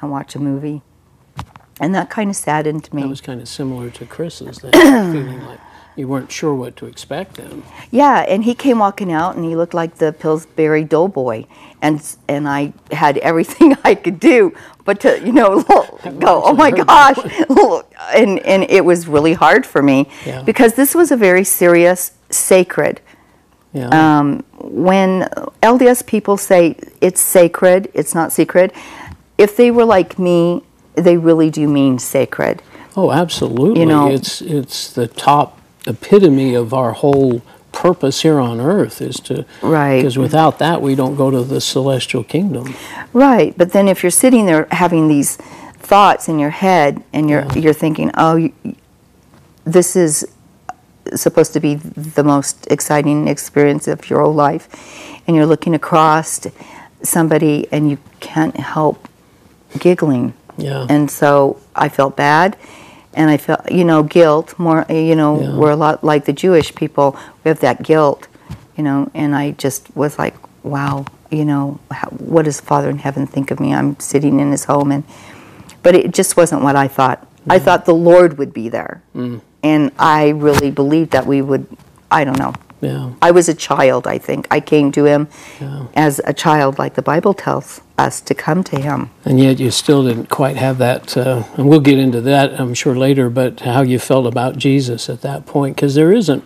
and 0.01 0.13
watch 0.13 0.37
a 0.37 0.39
movie, 0.39 0.83
and 1.81 1.93
that 1.97 2.09
kind 2.09 2.31
of 2.31 2.37
saddened 2.37 2.93
me. 2.95 3.03
That 3.03 3.09
was 3.09 3.21
kind 3.21 3.41
of 3.41 3.49
similar 3.49 3.91
to 3.91 4.07
Chris's 4.07 4.59
that 4.59 4.75
feeling 5.13 5.45
like 5.45 5.59
you 5.99 6.07
weren't 6.07 6.31
sure 6.31 6.55
what 6.55 6.77
to 6.77 6.87
expect 6.87 7.35
then. 7.35 7.63
Yeah, 7.91 8.21
and 8.29 8.45
he 8.45 8.55
came 8.55 8.79
walking 8.79 9.13
out, 9.13 9.35
and 9.37 9.45
he 9.45 9.57
looked 9.57 9.75
like 9.75 9.97
the 9.97 10.13
Pillsbury 10.13 10.85
Doughboy, 10.85 11.45
and 11.83 12.01
and 12.29 12.49
I 12.49 12.73
had 12.93 13.19
everything 13.19 13.77
I 13.85 13.95
could 13.97 14.21
do, 14.21 14.55
but 14.85 15.01
to 15.01 15.21
you 15.27 15.33
know 15.33 15.63
go, 16.21 16.43
oh 16.45 16.55
my 16.55 16.71
gosh, 16.71 17.19
and 18.15 18.39
and 18.41 18.63
it 18.71 18.85
was 18.85 19.09
really 19.09 19.35
hard 19.35 19.67
for 19.67 19.83
me 19.83 20.09
Yeah. 20.25 20.43
because 20.43 20.75
this 20.75 20.95
was 20.95 21.11
a 21.11 21.17
very 21.17 21.45
serious, 21.45 22.13
sacred. 22.31 23.01
Yeah. 23.75 23.89
Um, 24.19 24.45
when 24.61 25.29
LDS 25.63 26.07
people 26.07 26.37
say 26.39 26.77
it's 27.01 27.21
sacred, 27.21 27.91
it's 27.93 28.15
not 28.15 28.33
sacred. 28.33 28.73
If 29.37 29.57
they 29.57 29.71
were 29.71 29.85
like 29.85 30.19
me, 30.19 30.63
they 30.95 31.17
really 31.17 31.51
do 31.51 31.69
mean 31.69 31.99
sacred. 31.99 32.63
Oh, 32.97 33.13
absolutely. 33.13 33.81
You 33.81 33.87
know- 33.87 34.11
it's 34.11 34.41
it's 34.43 34.93
the 34.93 35.07
top 35.07 35.58
epitome 35.89 36.55
of 36.55 36.73
our 36.75 36.93
whole 36.93 37.43
purpose 37.73 38.23
here 38.23 38.39
on 38.39 38.61
earth 38.61 39.01
is 39.01 39.17
to 39.21 39.45
Right. 39.63 39.97
because 39.99 40.19
without 40.19 40.59
that 40.59 40.81
we 40.83 40.95
don't 40.95 41.17
go 41.17 41.31
to 41.31 41.43
the 41.43 41.61
celestial 41.61 42.25
kingdom. 42.25 42.75
Right, 43.13 43.55
but 43.57 43.73
then 43.73 43.89
if 43.89 44.03
you're 44.03 44.11
sitting 44.11 44.47
there 44.47 44.67
having 44.71 45.09
these 45.09 45.37
thoughts 45.79 46.29
in 46.29 46.39
your 46.39 46.51
head 46.51 47.03
and 47.13 47.29
you're 47.31 47.47
you're 47.55 47.73
thinking, 47.73 48.11
"Oh, 48.17 48.37
you, 48.37 48.53
this 49.65 49.97
is 49.97 50.27
supposed 51.15 51.53
to 51.55 51.61
be 51.61 51.77
the 51.77 52.25
most 52.25 52.67
exciting 52.71 53.29
experience 53.29 53.87
of 53.89 54.11
your 54.11 54.21
whole 54.23 54.35
life." 54.35 54.69
And 55.27 55.37
you're 55.37 55.47
looking 55.47 55.75
across 55.75 56.47
somebody 57.03 57.69
and 57.71 57.91
you 57.91 57.99
can't 58.21 58.57
help 58.57 59.09
giggling. 59.79 60.33
Yeah. 60.57 60.87
And 60.89 61.11
so 61.11 61.59
I 61.77 61.89
felt 61.89 62.17
bad 62.17 62.57
and 63.19 63.29
I 63.29 63.37
felt, 63.37 63.71
you 63.71 63.85
know, 63.85 64.05
guilt 64.05 64.55
more, 64.59 64.87
you 64.89 65.17
know, 65.17 65.41
Yeah. 65.41 65.57
we're 65.57 65.73
a 65.73 65.77
lot 65.77 66.05
like 66.05 66.25
the 66.25 66.33
Jewish 66.33 66.73
people. 66.75 67.17
We 67.43 67.49
have 67.49 67.59
that 67.61 67.83
guilt, 67.83 68.29
you 68.77 68.85
know, 68.85 69.11
and 69.13 69.35
I 69.35 69.51
just 69.51 69.95
was 69.97 70.19
like, 70.21 70.37
wow, 70.63 71.05
you 71.29 71.45
know, 71.45 71.81
how, 71.91 72.09
what 72.11 72.45
does 72.45 72.61
Father 72.61 72.89
in 72.89 72.99
heaven 72.99 73.27
think 73.27 73.51
of 73.51 73.59
me? 73.59 73.75
I'm 73.75 73.99
sitting 73.99 74.39
in 74.39 74.53
his 74.53 74.65
home 74.67 74.93
and 74.93 75.03
but 75.83 75.95
it 75.95 76.13
just 76.15 76.37
wasn't 76.37 76.63
what 76.63 76.77
I 76.77 76.87
thought. 76.89 77.27
I 77.51 77.59
thought 77.59 77.87
the 77.87 77.95
Lord 77.95 78.39
would 78.39 78.53
be 78.53 78.69
there. 78.69 79.03
Mm. 79.17 79.41
And 79.63 79.91
I 79.99 80.29
really 80.29 80.71
believed 80.71 81.11
that 81.11 81.27
we 81.27 81.43
would 81.43 81.67
I 82.11 82.23
don't 82.25 82.39
know. 82.39 82.55
Yeah. 82.81 83.11
I 83.21 83.31
was 83.31 83.49
a 83.49 83.55
child, 83.55 84.07
I 84.07 84.19
think. 84.19 84.47
I 84.51 84.61
came 84.61 84.93
to 84.93 85.05
him 85.05 85.29
Yeah. 85.61 85.87
as 85.95 86.21
a 86.25 86.33
child 86.33 86.79
like 86.79 86.95
the 86.95 87.03
Bible 87.03 87.35
tells 87.35 87.81
us 87.97 88.21
to 88.21 88.35
come 88.35 88.63
to 88.65 88.81
him. 88.81 89.11
And 89.25 89.41
yet 89.41 89.59
you 89.59 89.71
still 89.71 90.05
didn't 90.05 90.29
quite 90.29 90.57
have 90.57 90.79
that, 90.79 91.17
uh, 91.17 91.43
and 91.57 91.69
we'll 91.69 91.81
get 91.81 91.99
into 91.99 92.21
that, 92.21 92.61
I'm 92.61 92.75
sure, 92.75 92.95
later, 92.97 93.29
but 93.31 93.61
how 93.61 93.83
you 93.83 93.99
felt 93.99 94.27
about 94.27 94.57
Jesus 94.57 95.09
at 95.09 95.23
that 95.23 95.47
point. 95.47 95.77
Because 95.77 95.95
there 95.97 96.13
isn't, 96.13 96.45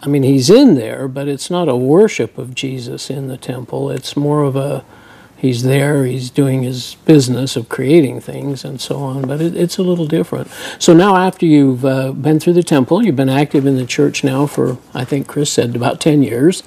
I 0.00 0.06
mean, 0.06 0.22
he's 0.22 0.50
in 0.50 0.74
there, 0.76 1.08
but 1.08 1.26
it's 1.28 1.50
not 1.50 1.68
a 1.68 1.76
worship 1.76 2.38
of 2.38 2.54
Jesus 2.54 3.10
in 3.10 3.26
the 3.28 3.36
temple. 3.36 3.90
It's 3.90 4.16
more 4.16 4.42
of 4.44 4.54
a, 4.54 4.84
he's 5.44 5.62
there, 5.62 6.06
he's 6.06 6.30
doing 6.30 6.62
his 6.62 6.94
business 7.04 7.54
of 7.54 7.68
creating 7.68 8.18
things 8.18 8.64
and 8.64 8.80
so 8.80 8.96
on, 8.96 9.28
but 9.28 9.42
it, 9.42 9.54
it's 9.54 9.76
a 9.76 9.82
little 9.82 10.06
different. 10.06 10.48
So 10.78 10.94
now, 10.94 11.16
after 11.16 11.44
you've 11.44 11.84
uh, 11.84 12.12
been 12.12 12.40
through 12.40 12.54
the 12.54 12.62
temple, 12.62 13.04
you've 13.04 13.14
been 13.14 13.28
active 13.28 13.66
in 13.66 13.76
the 13.76 13.84
church 13.84 14.24
now 14.24 14.46
for, 14.46 14.78
I 14.94 15.04
think 15.04 15.26
Chris 15.26 15.52
said, 15.52 15.76
about 15.76 16.00
10 16.00 16.22
years, 16.22 16.62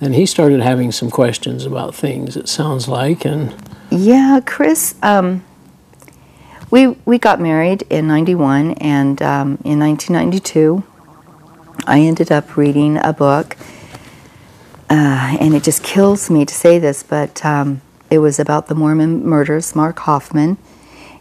and 0.00 0.14
he 0.14 0.24
started 0.24 0.60
having 0.60 0.92
some 0.92 1.10
questions 1.10 1.66
about 1.66 1.96
things, 1.96 2.36
it 2.36 2.48
sounds 2.48 2.86
like, 2.86 3.24
and 3.24 3.54
Yeah, 3.90 4.40
Chris. 4.46 4.94
Um, 5.02 5.44
we 6.70 6.86
we 7.04 7.18
got 7.18 7.38
married 7.38 7.82
in 7.90 8.06
'91, 8.06 8.72
and 8.80 9.20
um, 9.20 9.58
in 9.62 9.78
1992, 9.78 10.82
I 11.86 12.00
ended 12.00 12.32
up 12.32 12.56
reading 12.56 12.96
a 12.96 13.12
book, 13.12 13.56
uh, 14.88 15.36
and 15.38 15.54
it 15.54 15.62
just 15.62 15.84
kills 15.84 16.30
me 16.30 16.46
to 16.46 16.54
say 16.54 16.78
this, 16.78 17.02
but 17.02 17.44
um, 17.44 17.82
it 18.12 18.18
was 18.18 18.38
about 18.38 18.66
the 18.66 18.74
Mormon 18.74 19.24
murders, 19.24 19.74
Mark 19.74 20.00
Hofmann, 20.00 20.58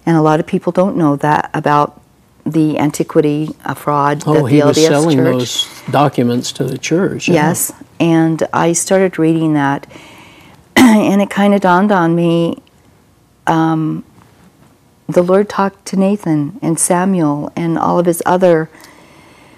and 0.05 0.17
a 0.17 0.21
lot 0.21 0.41
of 0.41 0.45
people 0.45 0.74
don't 0.74 0.98
know 0.98 1.15
that 1.15 1.50
about 1.53 2.01
the 2.45 2.77
antiquity 2.77 3.55
uh, 3.63 3.74
fraud 3.74 4.24
oh, 4.25 4.33
that 4.33 4.41
the 4.41 4.48
he 4.50 4.62
was 4.62 4.77
LDS 4.77 4.88
selling 4.88 5.17
Church. 5.17 5.33
those 5.33 5.83
documents 5.89 6.51
to 6.51 6.65
the 6.65 6.77
church. 6.77 7.29
yeah. 7.29 7.36
Yes, 7.36 7.71
and 7.98 8.45
I 8.51 8.74
started 8.74 9.17
reading 9.17 9.53
that, 9.53 9.88
and 10.75 11.21
it 11.21 11.29
kind 11.29 11.53
of 11.53 11.62
dawned 11.62 11.93
on 11.93 12.13
me. 12.13 12.62
Um, 13.48 14.03
the 15.07 15.21
Lord 15.21 15.48
talked 15.48 15.86
to 15.88 15.95
Nathan 15.95 16.60
and 16.62 16.77
Samuel 16.77 17.53
and 17.55 17.77
all 17.77 18.00
of 18.00 18.05
his 18.05 18.21
other 18.25 18.69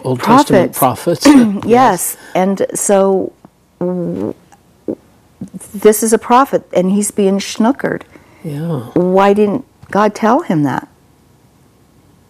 Old 0.03 0.21
Testament 0.21 0.75
prophets. 0.75 1.25
prophets. 1.25 1.65
yes, 1.67 2.15
and 2.35 2.67
so 2.75 3.33
this 5.71 6.03
is 6.03 6.13
a 6.13 6.17
prophet, 6.17 6.67
and 6.73 6.91
he's 6.91 7.11
being 7.11 7.39
schnookered. 7.39 8.03
Yeah. 8.43 8.91
Why 8.93 9.33
didn't 9.33 9.65
God 9.91 10.15
tell 10.15 10.41
him 10.41 10.63
that? 10.63 10.87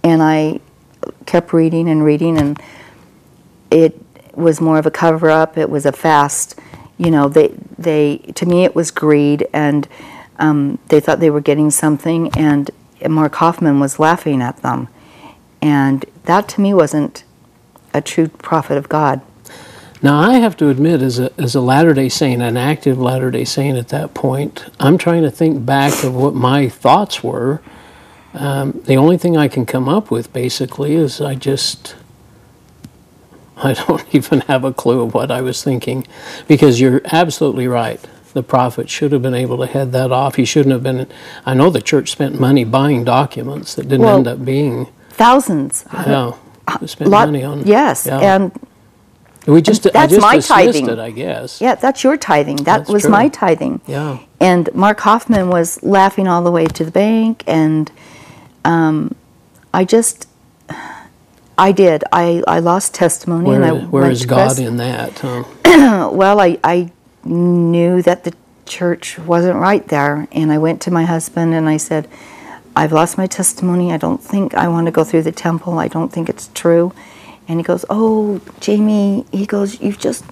And 0.04 0.22
I 0.22 0.60
kept 1.26 1.54
reading 1.54 1.90
and 1.90 2.04
reading, 2.04 2.38
and 2.38 2.62
it 3.72 4.00
was 4.34 4.62
more 4.62 4.78
of 4.78 4.86
a 4.86 4.92
cover 4.92 5.30
up. 5.30 5.58
It 5.58 5.70
was 5.70 5.86
a 5.86 5.92
fast, 5.92 6.60
you 6.98 7.10
know. 7.12 7.28
They 7.30 7.54
they 7.78 8.18
to 8.36 8.46
me 8.46 8.64
it 8.64 8.76
was 8.76 8.92
greed, 8.92 9.48
and 9.54 9.88
um, 10.40 10.80
they 10.90 11.00
thought 11.00 11.20
they 11.20 11.30
were 11.30 11.42
getting 11.42 11.72
something, 11.72 12.30
and 12.38 12.70
Mark 13.08 13.36
Hofmann 13.36 13.80
was 13.80 14.00
laughing 14.00 14.42
at 14.42 14.58
them, 14.58 14.88
and 15.62 16.06
that 16.26 16.48
to 16.50 16.62
me 16.62 16.74
wasn't 16.74 17.24
a 17.94 18.02
true 18.02 18.28
prophet 18.28 18.78
of 18.78 18.90
God. 18.90 19.22
Now, 20.04 20.20
I 20.20 20.34
have 20.34 20.58
to 20.58 20.68
admit, 20.70 21.02
as 21.02 21.18
a, 21.18 21.32
as 21.40 21.56
a 21.56 21.62
Latter 21.62 21.94
day 21.94 22.10
Saint, 22.10 22.42
an 22.42 22.58
active 22.58 23.00
Latter 23.00 23.32
day 23.32 23.46
Saint 23.46 23.78
at 23.78 23.88
that 23.88 24.14
point, 24.14 24.66
I'm 24.80 24.98
trying 24.98 25.24
to 25.24 25.32
think 25.32 25.66
back 25.66 26.04
of 26.04 26.14
what 26.14 26.36
my 26.36 26.68
thoughts 26.68 27.24
were. 27.24 27.62
Um, 28.34 28.82
the 28.86 28.96
only 28.98 29.18
thing 29.18 29.38
I 29.38 29.48
can 29.48 29.66
come 29.66 29.88
up 29.88 30.12
with 30.12 30.34
basically 30.34 30.94
is 30.96 31.22
I 31.22 31.36
just. 31.36 31.96
I 33.56 33.74
don't 33.74 34.04
even 34.16 34.42
have 34.42 34.66
a 34.66 34.74
clue 34.74 35.02
of 35.02 35.14
what 35.14 35.32
I 35.32 35.40
was 35.42 35.64
thinking 35.64 36.06
because 36.50 36.82
you're 36.82 37.02
absolutely 37.06 37.68
right. 37.68 38.00
The 38.34 38.44
prophet 38.44 38.90
should 38.90 39.12
have 39.14 39.22
been 39.22 39.36
able 39.36 39.60
to 39.60 39.68
head 39.68 39.92
that 39.94 40.12
off. 40.12 40.36
He 40.36 40.44
shouldn't 40.44 40.74
have 40.74 40.84
been. 40.84 41.08
I 41.46 41.54
know 41.54 41.70
the 41.70 41.82
church 41.82 42.12
spent 42.12 42.38
money 42.40 42.66
buying 42.66 43.04
documents 43.06 43.76
that 43.76 43.84
didn't 43.84 44.02
Well, 44.06 44.18
end 44.18 44.28
up 44.28 44.44
being. 44.44 44.88
Thousands. 45.12 45.86
Yeah, 45.94 46.32
spent 46.88 47.10
Lot- 47.12 47.28
money 47.28 47.44
on. 47.44 47.66
yes, 47.66 48.06
yeah. 48.08 48.20
and 48.36 48.52
we 49.46 49.62
just 49.62 49.86
I 49.88 49.90
that's 49.92 50.14
just 50.14 50.22
my 50.22 50.40
tithing. 50.40 50.88
it, 50.90 51.00
I 51.00 51.12
guess. 51.12 51.60
yeah, 51.60 51.76
that's 51.76 52.04
your 52.04 52.18
tithing. 52.18 52.58
That 52.58 52.80
That's 52.80 52.90
was 52.90 53.02
true. 53.04 53.12
my 53.12 53.28
tithing. 53.30 53.82
Yeah. 53.88 54.20
And 54.40 54.74
Mark 54.74 55.00
Hofmann 55.02 55.50
was 55.50 55.82
laughing 55.84 56.28
all 56.28 56.44
the 56.44 56.52
way 56.52 56.66
to 56.66 56.86
the 56.86 56.92
bank, 56.92 57.44
and 57.48 57.92
um, 58.66 59.16
I 59.74 59.86
just, 59.86 60.28
I 61.58 61.72
did. 61.72 62.04
I, 62.12 62.44
I 62.48 62.60
lost 62.60 62.94
testimony, 62.94 63.48
Where, 63.50 63.62
and 63.62 63.66
I 63.66 63.86
where 63.86 64.10
is 64.10 64.26
God 64.26 64.60
in 64.60 64.78
that? 64.78 65.20
huh? 65.20 65.44
Well, 66.14 66.40
I, 66.40 66.58
I 66.64 66.92
knew 67.24 68.02
that 68.02 68.24
the 68.26 68.34
church 68.66 69.18
wasn't 69.20 69.58
right 69.58 69.86
there, 69.88 70.28
and 70.32 70.52
I 70.52 70.58
went 70.58 70.82
to 70.84 70.92
my 70.92 71.06
husband 71.06 71.54
and 71.54 71.68
I 71.70 71.78
said, 71.78 72.08
I've 72.76 72.92
lost 72.92 73.18
my 73.18 73.28
testimony. 73.28 73.92
I 73.94 73.98
don't 73.98 74.22
think 74.22 74.54
I 74.56 74.68
want 74.68 74.86
to 74.88 74.92
go 74.92 75.04
through 75.04 75.24
the 75.24 75.32
temple. 75.32 75.80
I 75.80 75.88
don't 75.88 76.12
think 76.12 76.28
it's 76.30 76.50
true. 76.54 76.92
And 77.48 77.60
he 77.60 77.64
goes, 77.64 77.86
Oh, 77.90 78.40
Jamie, 78.60 79.26
he 79.32 79.46
goes, 79.46 79.80
You've 79.82 80.00
just, 80.00 80.24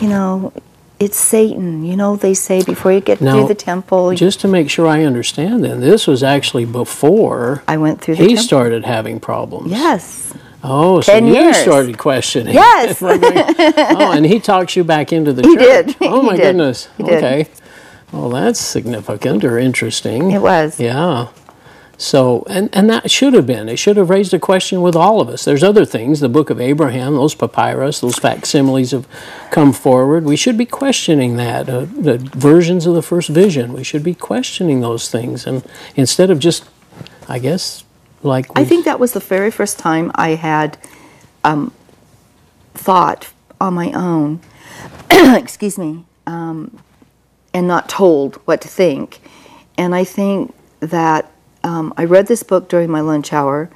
you 0.00 0.08
know, 0.08 0.52
it's 1.00 1.16
Satan. 1.16 1.84
You 1.84 1.96
know, 1.96 2.14
they 2.16 2.34
say 2.34 2.62
before 2.62 2.92
you 2.92 3.00
get 3.00 3.20
Now, 3.20 3.32
through 3.38 3.48
the 3.48 3.54
temple, 3.56 4.14
Just 4.14 4.40
to 4.42 4.48
make 4.48 4.70
sure 4.70 4.86
I 4.86 5.02
understand, 5.04 5.64
then 5.64 5.80
this 5.80 6.06
was 6.06 6.22
actually 6.22 6.64
before 6.64 7.62
I 7.66 7.76
went 7.76 8.00
through 8.00 8.16
the 8.16 8.22
he 8.22 8.28
temple. 8.30 8.44
started 8.44 8.84
having 8.84 9.18
problems. 9.20 9.70
Yes. 9.70 10.32
Oh, 10.64 11.00
so 11.00 11.12
10 11.12 11.26
you 11.26 11.34
years. 11.34 11.56
started 11.56 11.98
questioning. 11.98 12.54
Yes. 12.54 12.98
oh, 13.02 14.12
and 14.14 14.24
he 14.24 14.38
talks 14.38 14.76
you 14.76 14.84
back 14.84 15.12
into 15.12 15.32
the 15.32 15.42
He 15.42 15.56
church. 15.56 15.86
did. 15.86 15.96
Oh 16.02 16.22
my 16.22 16.36
goodness. 16.36 16.88
He 16.96 17.02
did. 17.02 17.14
Okay. 17.14 17.48
Well, 18.12 18.28
that's 18.28 18.60
significant 18.60 19.42
or 19.42 19.58
interesting. 19.58 20.30
It 20.30 20.40
was. 20.40 20.78
Yeah. 20.78 21.28
So, 21.98 22.44
and, 22.48 22.68
and 22.72 22.90
that 22.90 23.10
should 23.10 23.32
have 23.34 23.46
been. 23.46 23.68
It 23.68 23.76
should 23.76 23.96
have 23.96 24.10
raised 24.10 24.34
a 24.34 24.38
question 24.38 24.82
with 24.82 24.96
all 24.96 25.20
of 25.20 25.28
us. 25.28 25.44
There's 25.44 25.62
other 25.62 25.84
things. 25.84 26.20
The 26.20 26.28
book 26.28 26.50
of 26.50 26.60
Abraham, 26.60 27.14
those 27.14 27.34
papyrus, 27.34 28.00
those 28.00 28.18
facsimiles 28.18 28.90
have 28.90 29.06
come 29.50 29.72
forward. 29.72 30.24
We 30.24 30.36
should 30.36 30.58
be 30.58 30.66
questioning 30.66 31.36
that. 31.36 31.68
Uh, 31.68 31.80
the 31.80 32.18
versions 32.18 32.86
of 32.86 32.94
the 32.94 33.02
first 33.02 33.28
vision, 33.28 33.72
we 33.72 33.84
should 33.84 34.02
be 34.02 34.14
questioning 34.14 34.80
those 34.80 35.10
things. 35.10 35.46
And 35.46 35.64
instead 35.94 36.30
of 36.30 36.38
just, 36.40 36.64
I 37.28 37.38
guess, 37.38 37.84
like. 38.22 38.46
I 38.56 38.64
think 38.64 38.84
that 38.84 38.98
was 38.98 39.12
the 39.12 39.20
very 39.20 39.50
first 39.50 39.78
time 39.78 40.10
I 40.14 40.30
had 40.30 40.78
um, 41.44 41.72
thought 42.74 43.32
on 43.60 43.74
my 43.74 43.92
own, 43.92 44.40
excuse 45.10 45.78
me, 45.78 46.04
um, 46.26 46.82
and 47.54 47.68
not 47.68 47.88
told 47.88 48.36
what 48.44 48.60
to 48.62 48.68
think. 48.68 49.20
And 49.78 49.94
I 49.94 50.04
think 50.04 50.54
that 50.80 51.30
um, 51.64 51.92
I 51.96 52.04
read 52.04 52.26
this 52.26 52.42
book 52.42 52.68
during 52.68 52.90
my 52.90 53.00
lunch 53.00 53.32
hour, 53.32 53.70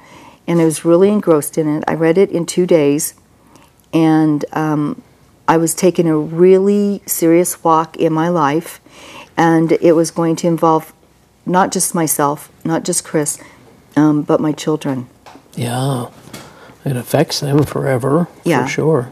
and 0.47 0.59
I 0.61 0.65
was 0.65 0.85
really 0.85 1.09
engrossed 1.09 1.57
in 1.57 1.67
it. 1.67 1.83
I 1.87 1.93
read 1.93 2.17
it 2.17 2.29
in 2.31 2.45
two 2.45 2.65
days, 2.65 3.13
and 3.93 4.43
um, 4.53 5.01
I 5.47 5.57
was 5.57 5.73
taking 5.73 6.07
a 6.07 6.17
really 6.17 7.01
serious 7.05 7.63
walk 7.63 7.97
in 7.97 8.13
my 8.13 8.29
life, 8.29 8.79
and 9.35 9.71
it 9.73 9.93
was 9.93 10.11
going 10.11 10.35
to 10.37 10.47
involve 10.47 10.93
not 11.45 11.71
just 11.71 11.95
myself, 11.95 12.51
not 12.65 12.83
just 12.83 13.03
Chris, 13.05 13.39
um, 13.95 14.21
but 14.21 14.39
my 14.41 14.51
children. 14.51 15.07
Yeah. 15.55 16.07
It 16.85 16.95
affects 16.95 17.39
them 17.41 17.63
forever, 17.63 18.27
Yeah. 18.43 18.63
for 18.63 18.69
sure. 18.69 19.09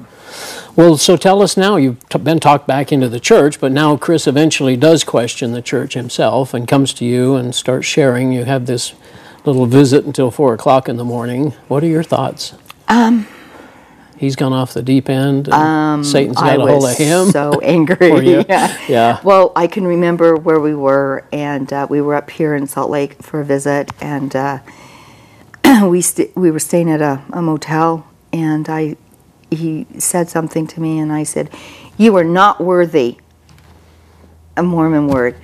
Well, 0.75 0.97
so 0.97 1.15
tell 1.15 1.41
us 1.41 1.55
now. 1.55 1.77
You've 1.77 2.07
t- 2.09 2.17
been 2.19 2.39
talked 2.39 2.67
back 2.67 2.91
into 2.91 3.07
the 3.07 3.19
church, 3.19 3.61
but 3.61 3.71
now 3.71 3.95
Chris 3.95 4.27
eventually 4.27 4.75
does 4.75 5.03
question 5.05 5.53
the 5.53 5.61
church 5.61 5.93
himself 5.93 6.53
and 6.53 6.67
comes 6.67 6.93
to 6.95 7.05
you 7.05 7.35
and 7.35 7.55
starts 7.55 7.85
sharing. 7.87 8.33
You 8.33 8.43
have 8.43 8.65
this 8.65 8.93
little 9.45 9.67
visit 9.67 10.03
until 10.05 10.31
four 10.31 10.53
o'clock 10.53 10.89
in 10.89 10.97
the 10.97 11.05
morning. 11.05 11.51
What 11.69 11.81
are 11.83 11.87
your 11.87 12.03
thoughts? 12.03 12.55
Um, 12.89 13.25
He's 14.17 14.35
gone 14.37 14.53
off 14.53 14.73
the 14.73 14.81
deep 14.81 15.09
end. 15.09 15.49
And 15.51 16.05
Satan's 16.05 16.37
got 16.37 16.45
I 16.45 16.53
a 16.55 16.59
was 16.59 16.69
hold 16.69 16.85
of 16.91 16.97
him. 16.97 17.31
so 17.31 17.59
angry. 17.63 18.29
You? 18.29 18.45
yeah. 18.49 18.77
Yeah. 18.87 19.19
Well, 19.23 19.51
I 19.55 19.67
can 19.67 19.85
remember 19.85 20.35
where 20.35 20.59
we 20.59 20.73
were, 20.73 21.25
and 21.33 21.71
uh, 21.71 21.87
we 21.89 21.99
were 22.01 22.15
up 22.15 22.29
here 22.29 22.55
in 22.55 22.65
Salt 22.67 22.89
Lake 22.89 23.21
for 23.21 23.41
a 23.41 23.45
visit, 23.45 23.91
and 24.01 24.33
uh, 24.35 24.59
we 25.85 26.01
st- 26.01 26.35
we 26.35 26.49
were 26.49 26.59
staying 26.59 26.89
at 26.89 27.01
a, 27.01 27.21
a 27.33 27.41
motel, 27.41 28.07
and 28.31 28.67
I 28.69 28.95
he 29.55 29.87
said 29.97 30.29
something 30.29 30.67
to 30.67 30.81
me, 30.81 30.99
and 30.99 31.11
I 31.11 31.23
said, 31.23 31.49
"You 31.97 32.15
are 32.17 32.23
not 32.23 32.61
worthy." 32.61 33.17
A 34.57 34.63
Mormon 34.63 35.07
word. 35.07 35.35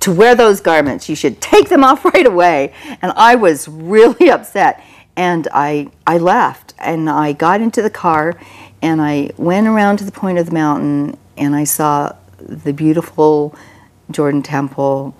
To 0.00 0.12
wear 0.12 0.34
those 0.34 0.60
garments, 0.60 1.08
you 1.10 1.14
should 1.16 1.40
take 1.42 1.68
them 1.68 1.84
off 1.84 2.04
right 2.14 2.26
away. 2.26 2.72
And 3.02 3.12
I 3.16 3.34
was 3.34 3.68
really 3.68 4.30
upset, 4.36 4.82
and 5.16 5.46
I 5.52 5.88
I 6.06 6.18
left, 6.18 6.74
and 6.78 7.08
I 7.10 7.32
got 7.32 7.60
into 7.60 7.82
the 7.82 7.90
car, 7.90 8.34
and 8.80 9.00
I 9.02 9.30
went 9.36 9.66
around 9.66 9.98
to 9.98 10.04
the 10.04 10.12
point 10.12 10.38
of 10.38 10.46
the 10.46 10.52
mountain, 10.52 11.18
and 11.36 11.54
I 11.54 11.64
saw 11.64 12.14
the 12.38 12.72
beautiful 12.72 13.54
Jordan 14.10 14.42
Temple, 14.42 15.14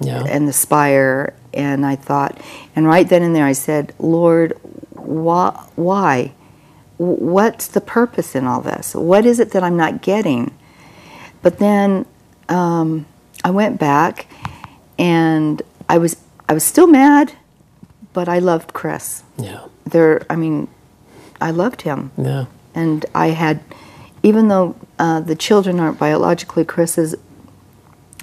Yeah. 0.00 0.24
and 0.26 0.46
the 0.48 0.52
spire 0.52 1.34
and 1.52 1.86
i 1.86 1.94
thought 1.94 2.36
and 2.74 2.84
right 2.84 3.08
then 3.08 3.22
and 3.22 3.34
there 3.34 3.44
i 3.46 3.52
said 3.52 3.92
lord 4.00 4.58
why 4.90 5.50
why 5.76 6.32
what's 6.98 7.66
the 7.68 7.80
purpose 7.80 8.34
in 8.34 8.46
all 8.46 8.60
this 8.60 8.94
what 8.94 9.26
is 9.26 9.40
it 9.40 9.50
that 9.50 9.62
i'm 9.64 9.76
not 9.76 10.00
getting 10.02 10.52
but 11.42 11.58
then 11.58 12.06
um, 12.48 13.04
i 13.44 13.50
went 13.50 13.78
back 13.80 14.26
and 14.98 15.60
i 15.88 15.98
was 15.98 16.16
i 16.48 16.52
was 16.54 16.62
still 16.64 16.86
mad 16.86 17.32
but 18.12 18.28
i 18.28 18.38
loved 18.38 18.72
chris 18.72 19.22
Yeah. 19.38 19.64
there 19.84 20.24
i 20.30 20.36
mean 20.36 20.68
i 21.40 21.50
loved 21.50 21.82
him 21.82 22.10
Yeah. 22.16 22.46
and 22.74 23.04
I 23.14 23.28
had, 23.28 23.60
even 24.22 24.48
though 24.48 24.74
uh, 24.98 25.20
the 25.20 25.34
children 25.36 25.78
aren't 25.80 25.98
biologically 25.98 26.64
Chris's, 26.64 27.14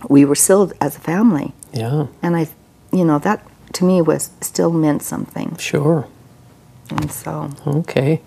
we 0.09 0.25
were 0.25 0.35
still 0.35 0.71
as 0.81 0.95
a 0.97 0.99
family. 0.99 1.53
Yeah, 1.73 2.07
And 2.23 2.35
I, 2.35 2.47
you 2.91 3.05
know, 3.05 3.19
that 3.19 3.39
to 3.73 3.85
me 3.85 4.01
was 4.01 4.29
still 4.41 4.71
meant 4.71 5.03
something. 5.03 5.55
sure. 5.57 6.07
And 6.89 7.11
so, 7.11 7.49
Okay. 7.65 8.19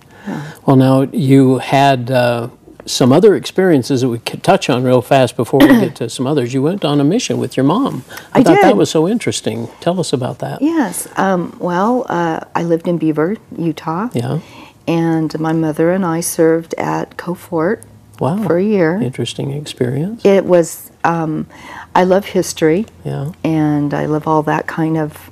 Well, 0.67 0.77
now 0.77 1.03
you 1.03 1.59
had 1.59 2.11
uh, 2.11 2.49
some 2.87 3.13
other 3.13 3.35
experiences 3.35 4.01
that 4.03 4.09
we 4.09 4.19
could 4.19 4.43
touch 4.43 4.69
on 4.71 4.83
real 4.85 5.03
fast 5.03 5.37
before 5.37 5.61
we 5.61 5.69
get 5.69 5.97
to 6.01 6.09
some 6.11 6.27
others. 6.27 6.53
You 6.55 6.63
went 6.63 6.85
on 6.85 7.01
a 7.01 7.05
mission 7.05 7.39
with 7.39 7.57
your 7.57 7.65
mom. 7.65 8.05
I, 8.33 8.41
I 8.41 8.43
thought 8.43 8.61
that 8.63 8.77
was 8.77 8.91
so 8.91 9.09
interesting. 9.09 9.69
Tell 9.81 9.99
us 10.01 10.13
about 10.13 10.39
that. 10.41 10.61
yes, 10.63 11.09
um, 11.19 11.57
well, 11.61 12.07
uh, 12.09 12.41
I 12.55 12.63
lived 12.63 12.87
in 12.89 12.99
Beaver, 12.99 13.37
Utah. 13.57 14.09
Yeah. 14.15 14.41
And 14.87 15.39
my 15.41 15.53
mother 15.53 15.93
and 15.93 16.05
I 16.05 16.21
served 16.21 16.75
at 16.77 17.17
Cove 17.17 17.39
Fort 17.41 17.83
Wow. 18.21 18.43
for 18.47 18.59
a 18.59 18.63
year. 18.63 18.97
Interesting 19.01 19.51
experience. 19.53 20.25
It 20.25 20.45
was, 20.45 20.93
um, 21.05 21.47
I 21.95 22.05
love 22.05 22.27
history. 22.27 22.87
Yeah. 23.05 23.33
and 23.43 23.93
I 23.95 24.05
love 24.07 24.29
all 24.29 24.43
that 24.45 24.67
kind 24.67 24.97
of 24.99 25.31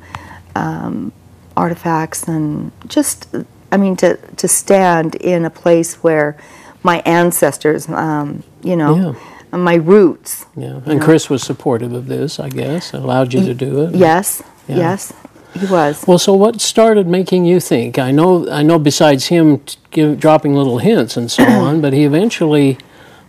um, 0.56 1.12
artifacts 1.56 2.24
and 2.26 2.72
just, 2.88 3.28
I 3.72 3.78
mean, 3.78 3.96
to, 3.96 4.16
to 4.16 4.46
stand 4.46 5.14
in 5.16 5.44
a 5.44 5.50
place 5.50 5.94
where 6.04 6.36
my 6.82 6.98
ancestors, 7.06 7.88
um, 7.88 8.42
you 8.62 8.76
know, 8.76 9.16
my 9.50 9.74
roots. 9.74 10.46
Yeah. 10.56 10.80
And 10.86 11.00
Chris 11.00 11.28
was 11.30 11.42
supportive 11.42 11.92
of 11.92 12.06
this, 12.06 12.38
I 12.38 12.48
guess, 12.48 12.92
allowed 12.92 13.32
you 13.32 13.44
to 13.44 13.54
do 13.54 13.82
it. 13.82 13.94
Yes, 13.94 14.42
Yeah. 14.68 14.76
yes, 14.76 15.12
he 15.58 15.66
was. 15.66 16.04
Well, 16.06 16.18
so 16.18 16.34
what 16.34 16.60
started 16.60 17.06
making 17.06 17.44
you 17.44 17.60
think? 17.60 17.98
I 17.98 18.10
know, 18.10 18.48
I 18.50 18.62
know. 18.62 18.78
Besides 18.78 19.26
him 19.26 19.62
give, 19.90 20.20
dropping 20.20 20.54
little 20.54 20.78
hints 20.78 21.16
and 21.16 21.30
so 21.30 21.42
on, 21.46 21.80
but 21.80 21.92
he 21.92 22.04
eventually 22.04 22.78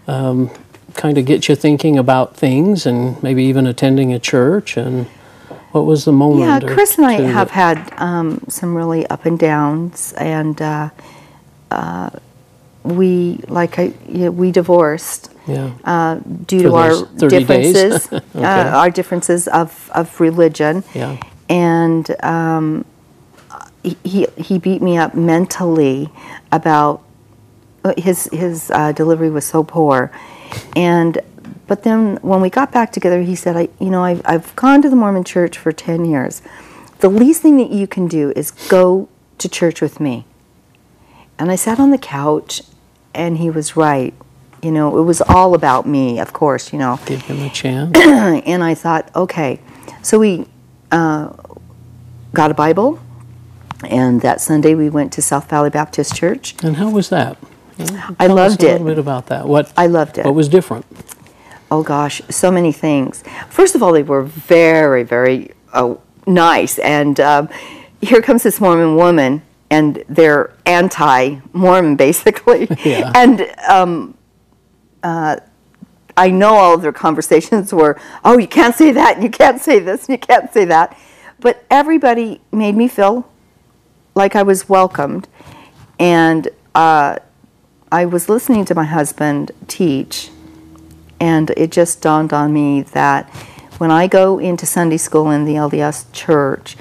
um, 0.08 0.50
kind 0.94 1.18
of 1.18 1.26
gets 1.26 1.50
you 1.50 1.56
thinking 1.56 1.98
about 1.98 2.36
things 2.36 2.86
and 2.86 3.22
maybe 3.24 3.44
even 3.44 3.66
attending 3.68 4.14
a 4.14 4.20
church. 4.20 4.78
And 4.78 5.08
what 5.74 5.86
was 5.86 6.06
the 6.06 6.12
moment? 6.14 6.64
Yeah, 6.64 6.74
Chris 6.74 6.98
and 6.98 7.06
I 7.06 7.14
have 7.38 7.50
that- 7.50 7.78
had 7.90 7.94
um, 8.02 8.40
some 8.48 8.74
really 8.76 9.06
up 9.08 9.26
and 9.26 9.38
downs, 9.38 10.14
and 10.18 10.62
uh, 10.62 10.90
uh, 11.72 12.10
we 12.84 13.40
like 13.48 13.78
I 13.80 13.94
yeah, 14.08 14.30
we 14.30 14.52
divorced. 14.52 15.30
Yeah. 15.46 15.72
uh, 15.84 16.20
due 16.48 16.60
For 16.60 16.70
to 16.70 16.76
our 16.76 16.90
those 16.90 17.08
30 17.20 17.28
days? 17.44 17.74
differences, 17.74 18.14
Okay. 18.36 18.44
uh, 18.46 18.78
our 18.80 18.90
differences 18.90 19.50
of, 19.50 19.92
of 19.94 20.22
religion. 20.22 20.86
Yeah. 20.96 21.18
And 21.50 22.06
um, 22.24 22.86
he- 23.84 23.98
he, 24.06 24.28
he 24.38 24.58
beat 24.58 24.82
me 24.82 24.98
up 24.98 25.16
mentally 25.16 26.10
about 26.50 27.02
uh, 27.84 27.94
his, 27.98 28.30
his 28.32 28.72
uh, 28.72 28.94
delivery 28.94 29.30
was 29.30 29.44
so 29.46 29.66
poor. 29.66 30.12
And 30.78 31.20
but 31.74 31.82
then 31.82 32.18
when 32.22 32.40
we 32.40 32.52
got 32.52 32.72
back 32.72 32.92
together, 32.92 33.24
he 33.24 33.34
said, 33.34 33.58
I, 33.58 33.68
you 33.80 33.90
know, 33.90 34.04
I've, 34.04 34.22
I've 34.26 34.56
gone 34.56 34.84
to 34.84 34.90
the 34.92 34.96
Mormon 34.96 35.24
church 35.24 35.58
for 35.58 35.72
10 35.72 36.06
years. 36.06 36.44
The 37.00 37.10
least 37.10 37.42
thing 37.42 37.58
that 37.58 37.72
you 37.72 37.88
can 37.88 38.08
do 38.08 38.32
is 38.36 38.52
go 38.52 39.10
to 39.40 39.50
church 39.50 39.82
with 39.82 40.00
me. 40.00 40.26
And 41.40 41.50
I 41.50 41.56
sat 41.56 41.80
on 41.80 41.90
the 41.90 41.98
couch, 41.98 42.62
and 43.16 43.40
he 43.40 43.50
was 43.50 43.76
right. 43.76 44.14
You 44.62 44.70
know, 44.72 44.96
it 45.00 45.02
was 45.02 45.20
all 45.20 45.56
about 45.56 45.88
me, 45.88 46.20
of 46.20 46.32
course, 46.32 46.72
you 46.72 46.78
know. 46.78 47.00
Give 47.08 47.24
him 47.24 47.42
a 47.42 47.50
chance. 47.50 47.98
and 47.98 48.64
I 48.64 48.76
thought, 48.76 49.10
okay. 49.16 49.60
So 50.04 50.20
we 50.20 50.46
uh, 50.92 51.34
got 52.36 52.52
a 52.52 52.54
Bible, 52.54 53.00
and 53.84 54.22
that 54.22 54.42
Sunday 54.42 54.76
we 54.76 54.92
went 54.92 55.12
to 55.14 55.24
South 55.24 55.50
Valley 55.50 55.72
Baptist 55.72 56.16
Church. 56.16 56.54
and 56.64 56.76
how 56.76 56.92
was 56.92 57.10
that? 57.10 57.36
I 57.80 58.28
Tell 58.28 58.38
us 58.38 58.52
loved 58.52 58.64
a 58.64 58.68
it. 58.68 58.72
little 58.74 58.88
bit 58.90 59.00
about 59.00 59.26
that. 59.28 59.48
What 59.48 59.74
I 59.76 59.88
loved 59.88 60.20
it. 60.20 60.26
What 60.26 60.36
was 60.36 60.48
different? 60.48 60.86
Oh 61.74 61.82
gosh, 61.82 62.22
so 62.30 62.52
many 62.52 62.72
things. 62.72 63.24
First 63.50 63.74
of 63.74 63.82
all, 63.82 63.94
they 63.94 64.04
were 64.04 64.22
very, 64.22 65.02
very 65.02 65.54
uh, 65.74 65.96
nice. 66.28 66.78
And 66.78 67.20
um, 67.20 67.50
here 68.00 68.22
comes 68.22 68.44
this 68.44 68.62
Mormon 68.62 68.96
woman, 68.96 69.42
and 69.72 70.04
they're 70.08 70.54
anti-Mormon, 70.68 71.96
basically. 72.08 72.68
Yeah. 72.86 73.12
And 73.16 73.52
um, 73.68 74.16
uh, 75.02 75.38
I 76.16 76.30
know 76.30 76.54
all 76.54 76.76
of 76.76 76.84
their 76.84 76.94
conversations 76.94 77.74
were, 77.74 78.00
"Oh, 78.24 78.38
you 78.38 78.48
can't 78.48 78.76
say 78.76 78.92
that, 78.92 79.20
you 79.24 79.32
can't 79.32 79.60
say 79.60 79.80
this, 79.80 80.06
and 80.08 80.10
you 80.10 80.20
can't 80.20 80.54
say 80.54 80.66
that." 80.66 80.96
But 81.40 81.66
everybody 81.72 82.40
made 82.52 82.76
me 82.76 82.88
feel 82.88 83.28
like 84.14 84.36
I 84.36 84.44
was 84.44 84.70
welcomed, 84.70 85.28
and 85.98 86.50
uh, 86.76 87.18
I 87.92 88.06
was 88.06 88.30
listening 88.30 88.64
to 88.66 88.76
my 88.76 88.86
husband 88.86 89.50
teach, 89.68 90.30
and 91.24 91.52
it 91.52 91.72
just 91.72 92.02
dawned 92.02 92.34
on 92.34 92.52
me 92.52 92.82
that 92.82 93.30
when 93.78 93.92
I 93.92 94.08
go 94.08 94.40
into 94.40 94.66
Sunday 94.66 94.98
school 94.98 95.32
in 95.32 95.46
the 95.46 95.54
LDS 95.54 96.12
church, 96.12 96.76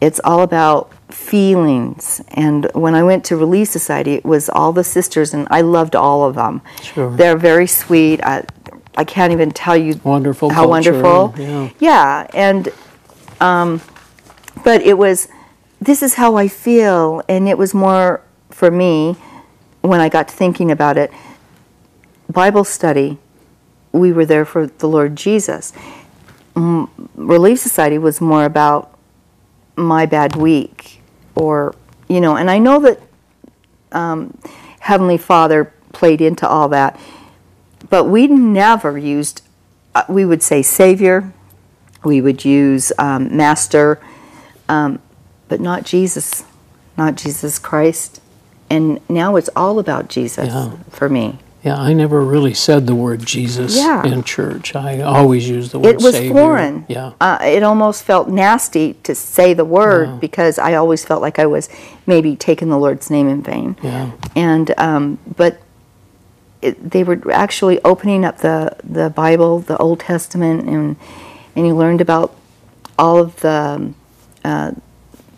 it's 0.00 0.18
all 0.24 0.40
about 0.40 0.90
feelings. 1.12 2.22
And 2.30 2.70
when 2.72 2.94
I 2.94 3.02
went 3.02 3.22
to 3.26 3.36
Relief 3.36 3.68
Society, 3.68 4.14
it 4.14 4.24
was 4.24 4.48
all 4.48 4.72
the 4.72 4.82
sisters, 4.82 5.34
and 5.34 5.46
I 5.50 5.60
loved 5.60 5.94
all 5.94 6.24
of 6.24 6.36
them. 6.36 6.62
Sure. 6.82 7.14
They're 7.14 7.36
very 7.36 7.66
sweet. 7.66 8.22
I, 8.22 8.44
I 8.96 9.04
can't 9.04 9.32
even 9.32 9.50
tell 9.50 9.76
you 9.76 10.00
Wonderful 10.04 10.48
how 10.48 10.66
culture, 10.66 10.92
wonderful. 11.02 11.34
yeah. 11.38 11.70
Yeah, 11.78 12.26
and 12.32 12.68
um, 13.40 13.82
but 14.64 14.80
it 14.80 14.96
was 14.96 15.28
this 15.82 16.02
is 16.02 16.14
how 16.14 16.36
I 16.36 16.48
feel, 16.48 17.22
and 17.28 17.46
it 17.46 17.58
was 17.58 17.74
more 17.74 18.22
for 18.50 18.70
me 18.70 19.16
when 19.82 20.00
I 20.00 20.08
got 20.08 20.28
to 20.28 20.34
thinking 20.34 20.70
about 20.70 20.96
it. 20.96 21.10
Bible 22.32 22.64
study, 22.64 23.18
we 23.98 24.12
were 24.12 24.26
there 24.26 24.44
for 24.44 24.66
the 24.66 24.88
Lord 24.88 25.16
Jesus. 25.16 25.72
Relief 26.54 27.58
Society 27.58 27.98
was 27.98 28.20
more 28.20 28.44
about 28.44 28.96
my 29.76 30.06
bad 30.06 30.36
week, 30.36 31.00
or 31.34 31.74
you 32.08 32.20
know, 32.20 32.36
and 32.36 32.50
I 32.50 32.58
know 32.58 32.80
that 32.80 33.00
um, 33.92 34.36
Heavenly 34.80 35.18
Father 35.18 35.72
played 35.92 36.20
into 36.20 36.48
all 36.48 36.68
that, 36.70 36.98
but 37.90 38.04
we 38.04 38.26
never 38.26 38.96
used. 38.96 39.42
Uh, 39.94 40.04
we 40.08 40.24
would 40.24 40.42
say 40.42 40.62
Savior, 40.62 41.32
we 42.04 42.20
would 42.20 42.44
use 42.44 42.92
um, 42.98 43.34
Master, 43.36 43.98
um, 44.68 45.00
but 45.48 45.60
not 45.60 45.84
Jesus, 45.84 46.44
not 46.96 47.16
Jesus 47.16 47.58
Christ. 47.58 48.20
And 48.68 49.00
now 49.08 49.36
it's 49.36 49.48
all 49.54 49.78
about 49.78 50.08
Jesus 50.08 50.48
Yeah. 50.48 50.72
for 50.90 51.08
me. 51.08 51.38
Yeah, 51.66 51.76
I 51.80 51.94
never 51.94 52.22
really 52.22 52.54
said 52.54 52.86
the 52.86 52.94
word 52.94 53.26
Jesus 53.26 53.76
Yeah. 53.76 54.04
in 54.06 54.22
church. 54.22 54.76
I 54.76 55.00
always 55.00 55.48
used 55.48 55.72
the 55.72 55.80
word 55.80 55.96
It 55.96 56.00
was 56.00 56.14
Savior. 56.14 56.32
foreign. 56.32 56.84
Yeah. 56.88 57.10
Uh, 57.20 57.38
it 57.42 57.64
almost 57.64 58.04
felt 58.04 58.28
nasty 58.28 58.94
to 59.02 59.16
say 59.16 59.52
the 59.52 59.64
word 59.64 60.20
because 60.20 60.60
I 60.60 60.74
always 60.74 61.04
felt 61.04 61.20
like 61.22 61.40
I 61.40 61.46
was 61.46 61.68
maybe 62.06 62.36
taking 62.36 62.68
the 62.70 62.78
Lord's 62.78 63.10
name 63.10 63.28
in 63.28 63.42
vain. 63.42 63.76
Yeah. 63.82 64.12
And 64.36 64.72
um, 64.78 65.18
but 65.36 65.58
it, 66.62 66.90
they 66.92 67.02
were 67.02 67.20
actually 67.32 67.80
opening 67.82 68.24
up 68.24 68.38
the 68.38 68.76
the 68.84 69.10
Bible, 69.10 69.58
the 69.58 69.76
Old 69.78 69.98
Testament, 70.00 70.68
and 70.68 70.94
and 71.56 71.66
you 71.66 71.74
learned 71.74 72.00
about 72.00 72.32
all 72.96 73.18
of 73.18 73.40
the 73.40 73.50
um, 73.50 73.94
uh, 74.44 74.70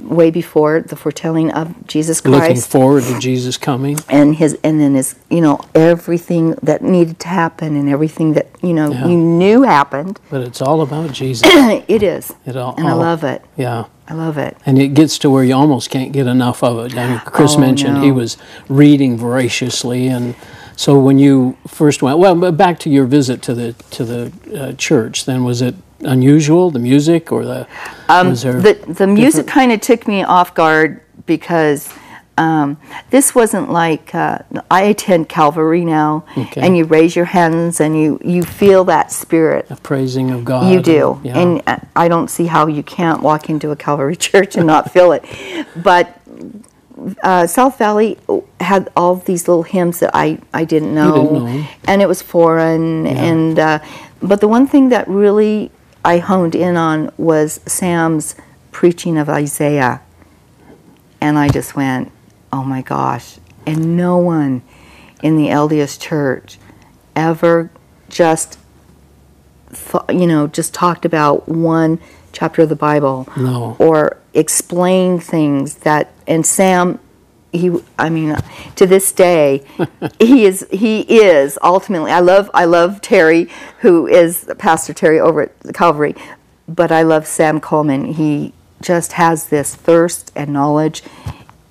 way 0.01 0.31
before 0.31 0.81
the 0.81 0.97
foretelling 0.97 1.51
of 1.53 1.87
Jesus 1.87 2.21
Christ. 2.21 2.41
Looking 2.49 2.61
forward 2.63 3.05
to 3.05 3.19
Jesus 3.19 3.57
coming. 3.57 3.99
and 4.09 4.37
his 4.37 4.59
and 4.63 4.81
then 4.81 4.95
his 4.95 5.15
you 5.31 5.41
know 5.41 5.61
everything 5.75 6.55
that 6.63 6.83
needed 6.83 7.19
to 7.21 7.29
happen 7.29 7.77
and 7.77 7.89
everything 7.89 8.33
that 8.35 8.47
you 8.63 8.73
know 8.73 8.91
Yeah. 8.91 9.07
you 9.09 9.17
knew 9.17 9.63
happened. 9.63 10.21
But 10.31 10.43
it's 10.43 10.63
all 10.63 10.81
about 10.83 11.13
Jesus. 11.13 11.49
it 11.89 12.03
is, 12.03 12.33
It 12.47 12.57
all, 12.57 12.75
and 12.77 12.87
I 12.89 12.93
love 12.93 13.25
it. 13.25 13.43
Yeah. 13.57 13.85
I 14.11 14.15
love 14.15 14.39
it. 14.39 14.57
And 14.65 14.79
it 14.79 14.95
gets 14.95 15.19
to 15.19 15.29
where 15.29 15.45
you 15.45 15.55
almost 15.55 15.91
can't 15.91 16.13
get 16.13 16.27
enough 16.27 16.63
of 16.65 16.79
it. 16.87 16.97
I 16.97 17.09
mean, 17.11 17.19
Chris 17.27 17.57
Oh, 17.57 17.61
mentioned 17.61 18.03
he 18.03 18.11
was 18.11 18.39
reading 18.69 19.19
voraciously, 19.19 20.07
and 20.09 20.35
so 20.77 20.99
when 20.99 21.19
you 21.19 21.59
first 21.67 22.03
went, 22.03 22.19
well, 22.19 22.35
but 22.35 22.57
back 22.57 22.79
to 22.81 22.89
your 22.91 23.05
visit 23.05 23.43
to 23.43 23.55
the 23.55 23.73
to 23.91 24.05
the 24.05 24.33
uh, 24.59 24.73
church, 24.75 25.25
then 25.27 25.45
was 25.45 25.61
it 25.61 25.75
unusual, 26.01 26.71
the 26.71 26.79
music 26.79 27.33
or 27.33 27.45
the 27.45 27.67
Um, 28.09 28.35
The 28.35 28.79
the 28.89 29.07
music 29.07 29.47
kind 29.47 29.73
of 29.73 29.81
took 29.81 30.07
me 30.09 30.23
off 30.23 30.55
guard 30.55 31.01
because 31.27 31.89
um, 32.39 32.77
this 33.11 33.35
wasn't 33.35 33.71
like 33.73 34.15
uh, 34.15 34.39
I 34.71 34.83
attend 34.83 35.29
Calvary 35.29 35.85
now, 35.85 36.25
Okay. 36.37 36.61
and 36.61 36.77
you 36.77 36.85
raise 36.85 37.17
your 37.17 37.25
hands 37.27 37.81
and 37.81 37.99
you 38.01 38.21
you 38.25 38.43
feel 38.45 38.85
that 38.85 39.11
spirit. 39.11 39.67
a 39.71 39.77
praising 39.77 40.31
of 40.31 40.45
God? 40.45 40.71
You 40.73 40.81
do, 40.81 41.21
yeah. 41.25 41.37
and 41.39 41.63
uh, 41.67 41.79
I 41.97 42.07
don't 42.09 42.29
see 42.31 42.47
how 42.47 42.69
you 42.69 42.83
can't 42.85 43.23
walk 43.23 43.51
into 43.51 43.71
a 43.73 43.77
Calvary 43.77 44.17
church 44.29 44.57
and 44.57 44.67
not 44.67 44.93
feel 44.93 45.11
it. 45.13 45.25
But 45.75 46.15
uh, 47.23 47.47
South 47.47 47.77
Valley 47.79 48.19
had 48.61 48.89
all 48.97 49.17
these 49.17 49.49
little 49.49 49.63
hymns 49.65 49.99
that 50.01 50.11
I, 50.15 50.39
I 50.53 50.65
didn't 50.65 50.95
know, 50.95 51.15
didn't 51.15 51.45
know 51.45 51.65
and 51.87 52.03
it 52.03 52.07
was 52.09 52.23
foreign. 52.23 53.07
And 53.07 53.59
uh, 53.59 53.79
but 54.23 54.41
the 54.41 54.49
one 54.49 54.67
thing 54.67 54.89
that 54.91 55.07
really 55.09 55.71
I 56.05 56.19
honed 56.19 56.55
in 56.55 56.77
on 56.77 57.13
was 57.19 57.61
Sam's 57.67 58.35
preaching 58.73 59.19
of 59.19 59.29
Isaiah, 59.29 60.01
and 61.21 61.39
I 61.39 61.49
just 61.49 61.75
went, 61.77 62.13
oh 62.53 62.65
my 62.65 62.83
gosh! 62.83 63.39
And 63.67 63.97
no 63.97 64.17
one 64.17 64.63
in 65.23 65.37
the 65.37 65.49
LDS 65.49 66.01
church 66.01 66.59
ever 67.17 67.71
just 68.09 68.59
th- 69.71 70.05
you 70.21 70.27
know, 70.27 70.47
just 70.47 70.73
talked 70.73 71.05
about 71.05 71.49
one 71.49 71.99
chapter 72.33 72.63
of 72.63 72.69
the 72.69 72.77
Bible 72.77 73.29
No. 73.37 73.77
or 73.79 74.17
explained 74.35 75.23
things 75.25 75.77
that, 75.79 76.13
and 76.27 76.47
Sam, 76.47 77.01
he, 77.53 77.71
I 77.99 78.11
mean, 78.11 78.37
to 78.77 78.87
this 78.87 79.11
day, 79.13 79.65
he 80.21 80.45
is, 80.45 80.67
he 80.71 81.01
is 81.01 81.59
ultimately, 81.63 82.11
I 82.13 82.21
love, 82.21 82.51
I 82.55 82.65
love 82.67 83.01
Terry, 83.01 83.49
who 83.81 84.07
is 84.07 84.51
Pastor 84.59 84.93
Terry 84.93 85.19
over 85.21 85.43
at 85.43 85.61
the 85.61 85.73
Calvary, 85.73 86.15
but 86.69 86.93
I 86.93 87.03
love 87.03 87.27
Sam 87.27 87.61
Coleman. 87.61 88.05
He 88.15 88.53
just 88.83 89.13
has 89.13 89.49
this 89.49 89.75
thirst 89.75 90.31
and 90.37 90.53
knowledge, 90.53 91.03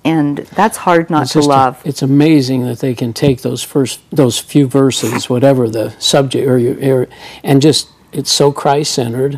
and 0.04 0.38
that's 0.38 0.78
hard 0.78 1.10
not 1.10 1.22
It's 1.24 1.32
to 1.32 1.38
just 1.38 1.46
a- 1.46 1.50
love. 1.50 1.82
it's 1.84 2.02
amazing 2.02 2.64
that 2.66 2.80
they 2.80 2.94
can 2.94 3.12
take 3.12 3.42
those 3.42 3.62
first 3.62 4.00
those 4.10 4.38
few 4.38 4.66
verses, 4.66 5.28
whatever 5.30 5.68
the 5.68 5.90
subject, 5.98 6.46
or, 6.48 7.08
and 7.44 7.62
just 7.62 7.88
it's 8.12 8.32
so 8.32 8.50
Christ 8.52 8.92
centered. 8.94 9.36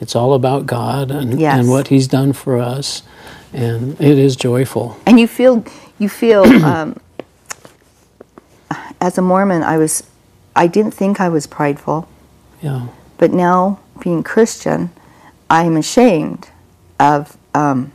It's 0.00 0.16
all 0.16 0.32
about 0.34 0.66
God 0.66 1.10
and 1.10 1.30
Mm-hmm. 1.32 1.40
Yes. 1.40 1.58
and 1.60 1.68
what 1.70 1.88
He's 1.88 2.08
done 2.08 2.32
for 2.32 2.58
us, 2.58 3.02
and 3.56 3.98
it 4.00 4.18
is 4.18 4.36
joyful. 4.36 4.96
and 5.06 5.18
you 5.18 5.26
feel 5.26 5.64
you 5.98 6.08
feel 6.08 6.44
um, 6.64 7.00
as 9.00 9.16
a 9.18 9.22
mormon 9.22 9.62
i 9.62 9.76
was 9.78 10.02
i 10.54 10.66
didn't 10.66 10.92
think 10.92 11.20
i 11.20 11.28
was 11.28 11.46
prideful. 11.46 12.08
Yeah, 12.62 12.88
but 13.18 13.32
now 13.32 13.80
being 14.00 14.22
christian 14.22 14.90
i 15.48 15.64
am 15.64 15.76
ashamed 15.76 16.50
of 17.00 17.36
um, 17.54 17.92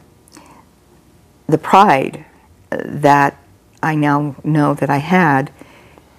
the 1.48 1.58
pride 1.58 2.26
uh, 2.72 2.78
that 2.84 3.38
i 3.84 3.96
now 3.96 4.36
know 4.44 4.74
that 4.74 4.90
i 4.90 4.98
had. 4.98 5.52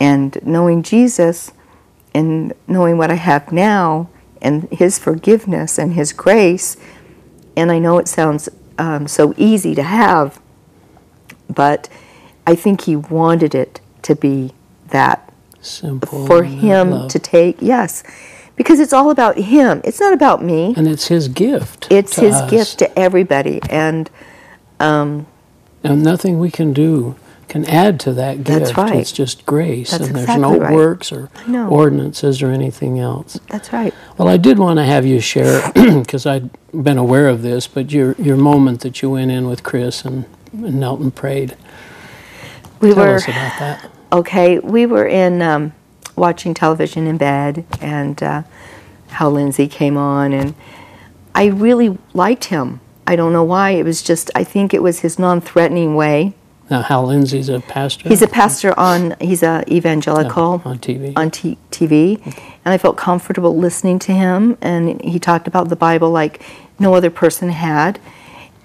And 0.00 0.36
knowing 0.44 0.82
jesus 0.82 1.52
and 2.14 2.52
knowing 2.66 2.96
what 2.98 3.10
i 3.10 3.14
have 3.14 3.52
now 3.52 4.08
and 4.40 4.68
his 4.72 4.98
forgiveness 4.98 5.78
and 5.78 5.92
his 5.94 6.12
grace 6.12 6.76
and 7.56 7.70
i 7.70 7.78
know 7.78 7.98
it 7.98 8.08
sounds 8.08 8.48
um, 8.78 9.08
so 9.08 9.34
easy 9.36 9.74
to 9.74 9.82
have 9.82 10.40
but 11.54 11.88
I 12.46 12.54
think 12.54 12.82
he 12.82 12.96
wanted 12.96 13.54
it 13.54 13.80
to 14.02 14.14
be 14.16 14.52
that 14.88 15.32
simple 15.60 16.26
for 16.26 16.42
him 16.44 17.08
to 17.08 17.18
take. 17.18 17.56
Yes, 17.60 18.02
because 18.56 18.80
it's 18.80 18.92
all 18.92 19.10
about 19.10 19.36
him. 19.36 19.80
It's 19.84 20.00
not 20.00 20.12
about 20.12 20.42
me. 20.42 20.74
and 20.76 20.88
it's 20.88 21.08
His 21.08 21.28
gift. 21.28 21.86
It's 21.90 22.16
his 22.16 22.34
us. 22.34 22.50
gift 22.50 22.78
to 22.80 22.98
everybody, 22.98 23.60
and 23.70 24.10
and 24.80 25.26
nothing 25.84 26.38
we 26.38 26.50
can 26.50 26.72
do 26.72 27.16
can 27.52 27.66
add 27.66 28.00
to 28.00 28.14
that 28.14 28.44
gift. 28.44 28.60
That's 28.60 28.76
right. 28.78 28.94
It's 28.94 29.12
just 29.12 29.44
grace, 29.44 29.90
That's 29.90 30.06
and 30.06 30.16
there's 30.16 30.24
exactly 30.24 30.40
no 30.40 30.58
right. 30.58 30.74
works 30.74 31.12
or 31.12 31.28
ordinances 31.68 32.40
or 32.40 32.50
anything 32.50 32.98
else. 32.98 33.38
that's 33.50 33.74
right. 33.74 33.92
Well, 34.16 34.26
I 34.26 34.38
did 34.38 34.58
want 34.58 34.78
to 34.78 34.84
have 34.84 35.04
you 35.04 35.20
share 35.20 35.70
because 35.74 36.24
I'd 36.24 36.48
been 36.72 36.96
aware 36.96 37.28
of 37.28 37.42
this, 37.42 37.66
but 37.66 37.92
your 37.92 38.14
your 38.14 38.38
moment 38.38 38.80
that 38.80 39.02
you 39.02 39.10
went 39.10 39.32
in 39.32 39.48
with 39.48 39.62
Chris 39.62 40.02
and, 40.06 40.24
and 40.54 40.80
knelt 40.80 41.00
and 41.00 41.14
prayed. 41.14 41.54
We 42.80 42.94
Tell 42.94 43.04
were 43.04 43.16
us 43.16 43.24
about 43.24 43.58
that. 43.58 43.90
okay. 44.10 44.58
We 44.58 44.86
were 44.86 45.06
in 45.06 45.42
um, 45.42 45.74
watching 46.16 46.54
television 46.54 47.06
in 47.06 47.18
bed, 47.18 47.66
and 47.82 48.22
uh, 48.22 48.44
Hal 49.08 49.32
Lindsey 49.32 49.68
came 49.68 49.98
on, 49.98 50.32
and 50.32 50.54
I 51.34 51.48
really 51.48 51.98
liked 52.14 52.46
him. 52.46 52.80
I 53.06 53.14
don't 53.14 53.34
know 53.34 53.44
why. 53.44 53.72
It 53.72 53.84
was 53.84 54.02
just 54.02 54.30
I 54.34 54.42
think 54.42 54.72
it 54.72 54.82
was 54.82 55.00
his 55.00 55.18
non-threatening 55.18 55.94
way. 55.96 56.32
Now, 56.70 56.82
Hal 56.82 57.06
Lindsey's 57.06 57.48
a 57.48 57.60
pastor. 57.60 58.08
He's 58.08 58.22
a 58.22 58.28
pastor 58.28 58.78
on. 58.78 59.14
He's 59.20 59.42
a 59.42 59.64
evangelical. 59.70 60.62
on 60.64 60.78
TV. 60.78 61.12
on 61.16 61.30
t- 61.30 61.58
TV, 61.70 62.24
and 62.64 62.72
I 62.72 62.78
felt 62.78 62.96
comfortable 62.96 63.56
listening 63.56 63.98
to 64.00 64.12
him. 64.12 64.56
And 64.62 65.00
he 65.02 65.18
talked 65.18 65.46
about 65.46 65.68
the 65.68 65.76
Bible 65.76 66.10
like 66.10 66.42
no 66.78 66.94
other 66.94 67.10
person 67.10 67.50
had, 67.50 68.00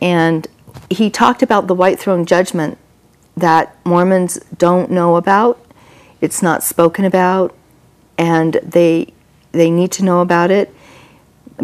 and 0.01 0.47
he 0.89 1.09
talked 1.09 1.41
about 1.41 1.67
the 1.67 1.75
white 1.75 1.99
throne 1.99 2.25
judgment 2.25 2.77
that 3.35 3.75
Mormons 3.85 4.39
don't 4.57 4.89
know 4.89 5.15
about. 5.15 5.63
It's 6.21 6.41
not 6.41 6.63
spoken 6.63 7.03
about, 7.05 7.55
and 8.17 8.59
they 8.63 9.13
they 9.51 9.69
need 9.69 9.91
to 9.93 10.03
know 10.03 10.21
about 10.21 10.51
it 10.51 10.73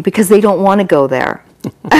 because 0.02 0.28
they 0.28 0.40
don't 0.40 0.62
want 0.62 0.80
to 0.80 0.84
go 0.86 1.06
there. 1.06 1.44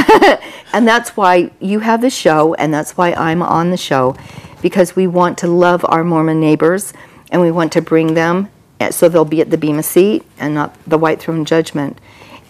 and 0.72 0.86
that's 0.86 1.16
why 1.16 1.50
you 1.60 1.80
have 1.80 2.00
the 2.00 2.10
show, 2.10 2.54
and 2.54 2.72
that's 2.72 2.96
why 2.96 3.12
I'm 3.12 3.42
on 3.42 3.70
the 3.70 3.76
show, 3.76 4.16
because 4.62 4.96
we 4.96 5.06
want 5.06 5.38
to 5.38 5.46
love 5.46 5.84
our 5.88 6.04
Mormon 6.04 6.40
neighbors, 6.40 6.92
and 7.30 7.40
we 7.40 7.50
want 7.50 7.72
to 7.72 7.82
bring 7.82 8.14
them 8.14 8.48
eh, 8.80 8.90
so 8.90 9.08
they'll 9.08 9.24
be 9.24 9.40
at 9.40 9.50
the 9.50 9.58
Bema 9.58 9.82
seat 9.82 10.24
and 10.38 10.54
not 10.54 10.76
the 10.86 10.98
White 10.98 11.20
Throne 11.20 11.44
Judgment. 11.44 11.98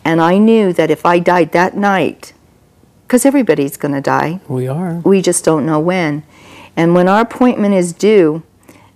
And 0.04 0.20
I 0.20 0.38
knew 0.38 0.72
that 0.74 0.90
if 0.90 1.06
I 1.06 1.18
died 1.18 1.52
that 1.52 1.76
night, 1.76 2.34
because 3.06 3.24
everybody's 3.24 3.76
going 3.76 3.94
to 3.94 4.00
die, 4.00 4.40
we 4.48 4.66
are. 4.66 4.96
we 5.04 5.22
just 5.22 5.44
don't 5.44 5.64
know 5.64 5.80
when. 5.80 6.22
And 6.76 6.94
when 6.94 7.08
our 7.08 7.20
appointment 7.20 7.74
is 7.74 7.92
due, 7.92 8.42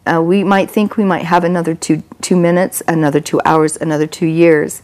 uh, 0.07 0.21
we 0.23 0.43
might 0.43 0.71
think 0.71 0.97
we 0.97 1.05
might 1.05 1.25
have 1.25 1.45
another 1.45 1.75
two 1.75 2.03
two 2.21 2.37
minutes, 2.37 2.83
another 2.89 3.21
two 3.21 3.41
hours, 3.45 3.77
another 3.77 4.07
two 4.07 4.27
years. 4.27 4.83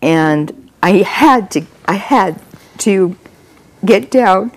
And 0.00 0.67
I 0.82 1.02
had 1.02 1.50
to 1.52 1.62
I 1.86 1.94
had 1.94 2.40
to 2.78 3.16
get 3.84 4.10
down 4.10 4.52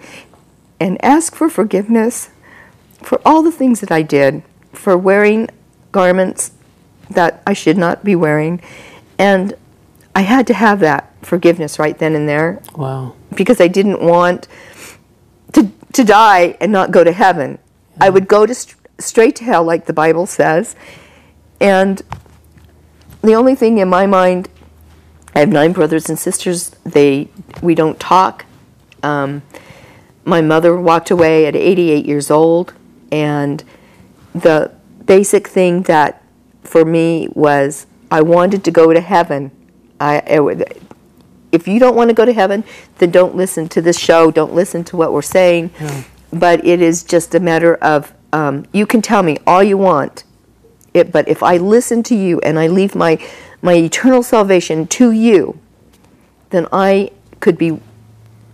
and 0.80 1.04
ask 1.04 1.36
for 1.36 1.50
forgiveness 1.50 2.30
for 3.02 3.20
all 3.26 3.42
the 3.42 3.52
things 3.52 3.80
that 3.82 3.92
I 3.92 4.02
did, 4.04 4.44
for 4.74 4.98
wearing 4.98 5.50
garments 5.92 6.52
that 7.10 7.42
I 7.48 7.54
should 7.54 7.78
not 7.78 8.04
be 8.04 8.16
wearing. 8.16 8.62
And 9.18 9.54
I 10.16 10.22
had 10.22 10.46
to 10.48 10.54
have 10.54 10.80
that 10.82 11.12
forgiveness 11.22 11.78
right 11.80 11.98
then 11.98 12.16
and 12.16 12.28
there 12.28 12.62
Wow. 12.76 13.14
because 13.36 13.60
I 13.62 13.68
didn't 13.68 14.02
want 14.02 14.48
to 15.54 15.72
to 15.94 16.04
die 16.04 16.56
and 16.62 16.72
not 16.72 16.92
go 16.92 17.04
to 17.04 17.12
heaven. 17.12 17.58
I 18.00 18.10
would 18.10 18.28
go 18.28 18.46
to 18.46 18.54
st- 18.56 18.76
straight 19.00 19.36
to 19.38 19.44
hell, 19.44 19.64
like 19.64 19.86
the 19.86 19.94
Bible 19.94 20.26
says. 20.26 20.76
And 21.60 22.02
the 23.22 23.34
only 23.36 23.56
thing 23.56 23.78
in 23.78 23.90
my 23.90 24.06
mind, 24.08 24.48
I 25.36 25.40
have 25.40 25.50
nine 25.50 25.72
brothers 25.72 26.10
and 26.10 26.20
sisters. 26.20 26.70
They 26.86 27.30
we 27.62 27.76
don't 27.76 28.00
talk. 28.00 28.46
Um, 29.04 29.42
my 30.26 30.42
mother 30.42 30.80
walked 30.80 31.10
away 31.10 31.48
at 31.48 31.56
88 31.56 32.06
years 32.06 32.30
old, 32.30 32.74
and 33.12 33.64
the 34.34 34.72
basic 35.06 35.48
thing 35.48 35.84
that 35.84 36.24
for 36.64 36.86
me 36.86 37.28
was 37.34 37.88
I 38.12 38.22
wanted 38.22 38.64
to 38.66 38.72
go 38.72 38.94
to 38.94 39.02
heaven. 39.02 39.52
I, 40.00 40.18
it 40.18 40.82
if 41.52 41.68
you 41.68 41.80
don't 41.80 41.96
want 41.96 42.10
to 42.10 42.14
go 42.14 42.26
to 42.26 42.34
heaven, 42.34 42.64
then 42.98 43.12
don't 43.12 43.36
listen 43.36 43.68
to 43.70 43.82
this 43.82 44.00
show. 44.00 44.32
Don't 44.32 44.54
listen 44.54 44.84
to 44.86 44.98
what 44.98 45.12
we're 45.12 45.22
saying. 45.22 45.72
But 46.32 46.66
it 46.66 46.82
is 46.82 47.04
just 47.04 47.36
a 47.36 47.40
matter 47.40 47.76
of 47.76 48.14
um, 48.32 48.66
you 48.72 48.86
can 48.86 49.02
tell 49.02 49.22
me 49.22 49.38
all 49.46 49.62
you 49.62 49.78
want, 49.78 50.24
it, 50.94 51.12
but 51.12 51.28
if 51.28 51.42
I 51.44 51.58
listen 51.58 52.04
to 52.04 52.16
you 52.16 52.40
and 52.42 52.60
I 52.60 52.68
leave 52.68 52.96
my 52.96 53.18
my 53.62 53.74
eternal 53.74 54.24
salvation 54.24 54.88
to 54.88 55.12
you, 55.12 55.58
then 56.50 56.68
I 56.72 57.12
could 57.40 57.58
be 57.58 57.80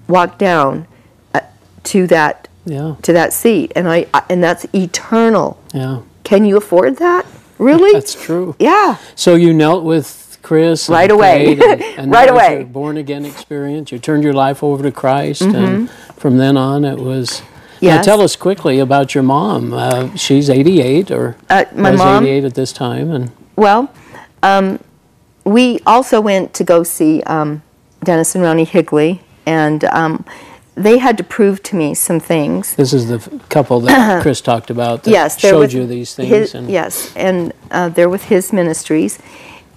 walked 0.08 0.40
down 0.40 0.86
uh, 1.34 1.40
to 1.86 2.08
that 2.08 2.48
Yeah. 2.66 2.96
to 3.04 3.14
that 3.14 3.34
seat, 3.34 3.72
and 3.76 3.88
I 3.90 4.06
and 4.30 4.44
that's 4.44 4.66
eternal. 4.74 5.58
Yeah. 5.74 6.02
Can 6.24 6.46
you 6.46 6.58
afford 6.58 6.98
that? 6.98 7.26
Really? 7.58 7.92
That's 7.94 8.14
true. 8.14 8.56
yeah. 8.60 8.98
So 9.16 9.36
you 9.36 9.54
knelt 9.54 9.84
with 9.84 10.38
Chris 10.44 10.88
and 10.90 10.94
Right 10.94 11.10
away. 11.10 11.54
and, 11.54 11.62
and 11.98 12.12
Right 12.12 12.30
away. 12.30 12.58
your 12.58 12.66
born 12.66 12.98
again 12.98 13.26
experience. 13.26 13.92
You 13.92 13.98
turned 14.00 14.24
your 14.24 14.34
life 14.34 14.62
over 14.64 14.84
to 14.84 14.92
Christ, 14.92 15.42
and 15.42 15.90
from 16.18 16.38
then 16.38 16.56
on, 16.58 16.86
it 16.86 17.00
was. 17.00 17.42
Now 17.82 17.96
Mm-hmm. 17.96 18.04
Tell 18.04 18.22
us 18.22 18.36
quickly 18.36 18.80
about 18.80 19.14
your 19.14 19.24
mom. 19.24 19.74
Uh, 19.74 20.16
she's 20.16 20.50
88, 20.50 21.12
or 21.12 21.36
Uh, 21.50 21.66
my 21.76 21.92
was 21.92 22.00
mom- 22.00 22.24
88 22.24 22.44
at 22.46 22.54
this 22.56 22.74
time, 22.74 23.12
and 23.12 23.32
Well, 23.56 23.90
um, 24.44 24.80
we 25.44 25.80
also 25.86 26.20
went 26.22 26.54
to 26.56 26.64
go 26.64 26.84
see 26.84 27.22
um, 27.24 27.62
Dennis 28.04 28.36
and 28.36 28.44
Rauni 28.44 28.66
Higley, 28.68 29.22
and 29.46 29.84
um, 29.86 30.26
they 30.76 30.98
had 30.98 31.18
to 31.18 31.24
prove 31.24 31.62
to 31.64 31.76
me 31.76 31.94
some 31.94 32.20
things. 32.20 32.76
this 32.76 32.94
is 32.94 33.08
the 33.08 33.20
couple 33.50 33.80
that 33.82 34.22
Chris 34.24 34.42
talked 34.42 34.70
about 34.70 35.04
that 35.04 35.12
yes, 35.12 35.40
showed 35.40 35.72
you 35.74 35.86
these 35.88 36.16
things. 36.16 36.30
his- 36.30 36.54
and 36.56 36.70
yes, 36.70 37.14
and 37.16 37.54
uh, 37.72 37.90
they're 37.90 38.10
with 38.10 38.24
his 38.26 38.52
ministries, 38.52 39.20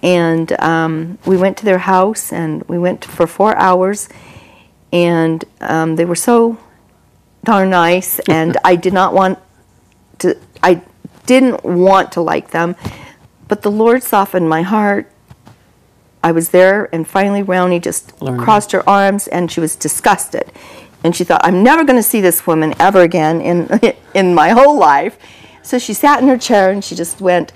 and 0.03 0.51
um, 0.59 1.17
we 1.25 1.37
went 1.37 1.55
to 1.57 1.65
their 1.65 1.79
house, 1.79 2.33
and 2.33 2.63
we 2.67 2.77
went 2.79 3.05
for 3.05 3.27
four 3.27 3.55
hours, 3.57 4.09
and 4.91 5.45
um, 5.61 5.95
they 5.95 6.05
were 6.05 6.15
so 6.15 6.57
darn 7.43 7.69
nice, 7.69 8.19
and 8.29 8.57
I 8.63 8.75
did 8.75 8.93
not 8.93 9.13
want 9.13 9.39
to. 10.19 10.37
I 10.63 10.81
didn't 11.25 11.63
want 11.63 12.11
to 12.13 12.21
like 12.21 12.51
them, 12.51 12.75
but 13.47 13.61
the 13.61 13.71
Lord 13.71 14.03
softened 14.03 14.49
my 14.49 14.61
heart. 14.61 15.11
I 16.23 16.31
was 16.31 16.49
there, 16.49 16.87
and 16.93 17.07
finally, 17.07 17.41
Rauni 17.41 17.81
just 17.81 18.21
Learning. 18.21 18.41
crossed 18.41 18.71
her 18.73 18.87
arms, 18.87 19.27
and 19.27 19.51
she 19.51 19.59
was 19.59 19.75
disgusted, 19.75 20.51
and 21.03 21.15
she 21.15 21.23
thought, 21.23 21.41
"I'm 21.43 21.63
never 21.63 21.83
going 21.83 21.97
to 21.97 22.03
see 22.03 22.21
this 22.21 22.45
woman 22.45 22.73
ever 22.79 23.01
again 23.01 23.41
in 23.41 23.79
in 24.13 24.35
my 24.35 24.49
whole 24.49 24.77
life." 24.77 25.17
So 25.63 25.77
she 25.77 25.93
sat 25.93 26.21
in 26.21 26.27
her 26.27 26.37
chair, 26.37 26.71
and 26.71 26.83
she 26.83 26.95
just 26.95 27.21
went, 27.21 27.53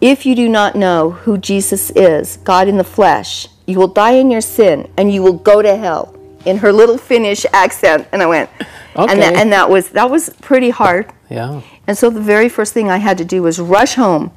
If 0.00 0.24
you 0.26 0.34
do 0.34 0.48
not 0.48 0.74
know 0.74 1.10
who 1.10 1.38
Jesus 1.38 1.90
is, 1.90 2.38
God 2.38 2.66
in 2.66 2.76
the 2.76 2.84
flesh, 2.84 3.46
you 3.66 3.78
will 3.78 3.88
die 3.88 4.12
in 4.12 4.30
your 4.30 4.40
sin 4.40 4.90
and 4.96 5.12
you 5.12 5.22
will 5.22 5.34
go 5.34 5.62
to 5.62 5.76
hell. 5.76 6.16
In 6.44 6.58
her 6.58 6.72
little 6.72 6.98
Finnish 6.98 7.46
accent, 7.52 8.08
and 8.12 8.20
I 8.22 8.26
went, 8.26 8.50
Okay. 8.94 9.12
and, 9.12 9.22
that, 9.22 9.34
and 9.34 9.52
that 9.52 9.70
was 9.70 9.90
that 9.90 10.10
was 10.10 10.30
pretty 10.40 10.70
hard. 10.70 11.12
Yeah. 11.30 11.62
And 11.86 11.96
so 11.96 12.10
the 12.10 12.20
very 12.20 12.48
first 12.48 12.72
thing 12.72 12.90
I 12.90 12.98
had 12.98 13.18
to 13.18 13.24
do 13.24 13.42
was 13.42 13.58
rush 13.58 13.94
home 13.94 14.30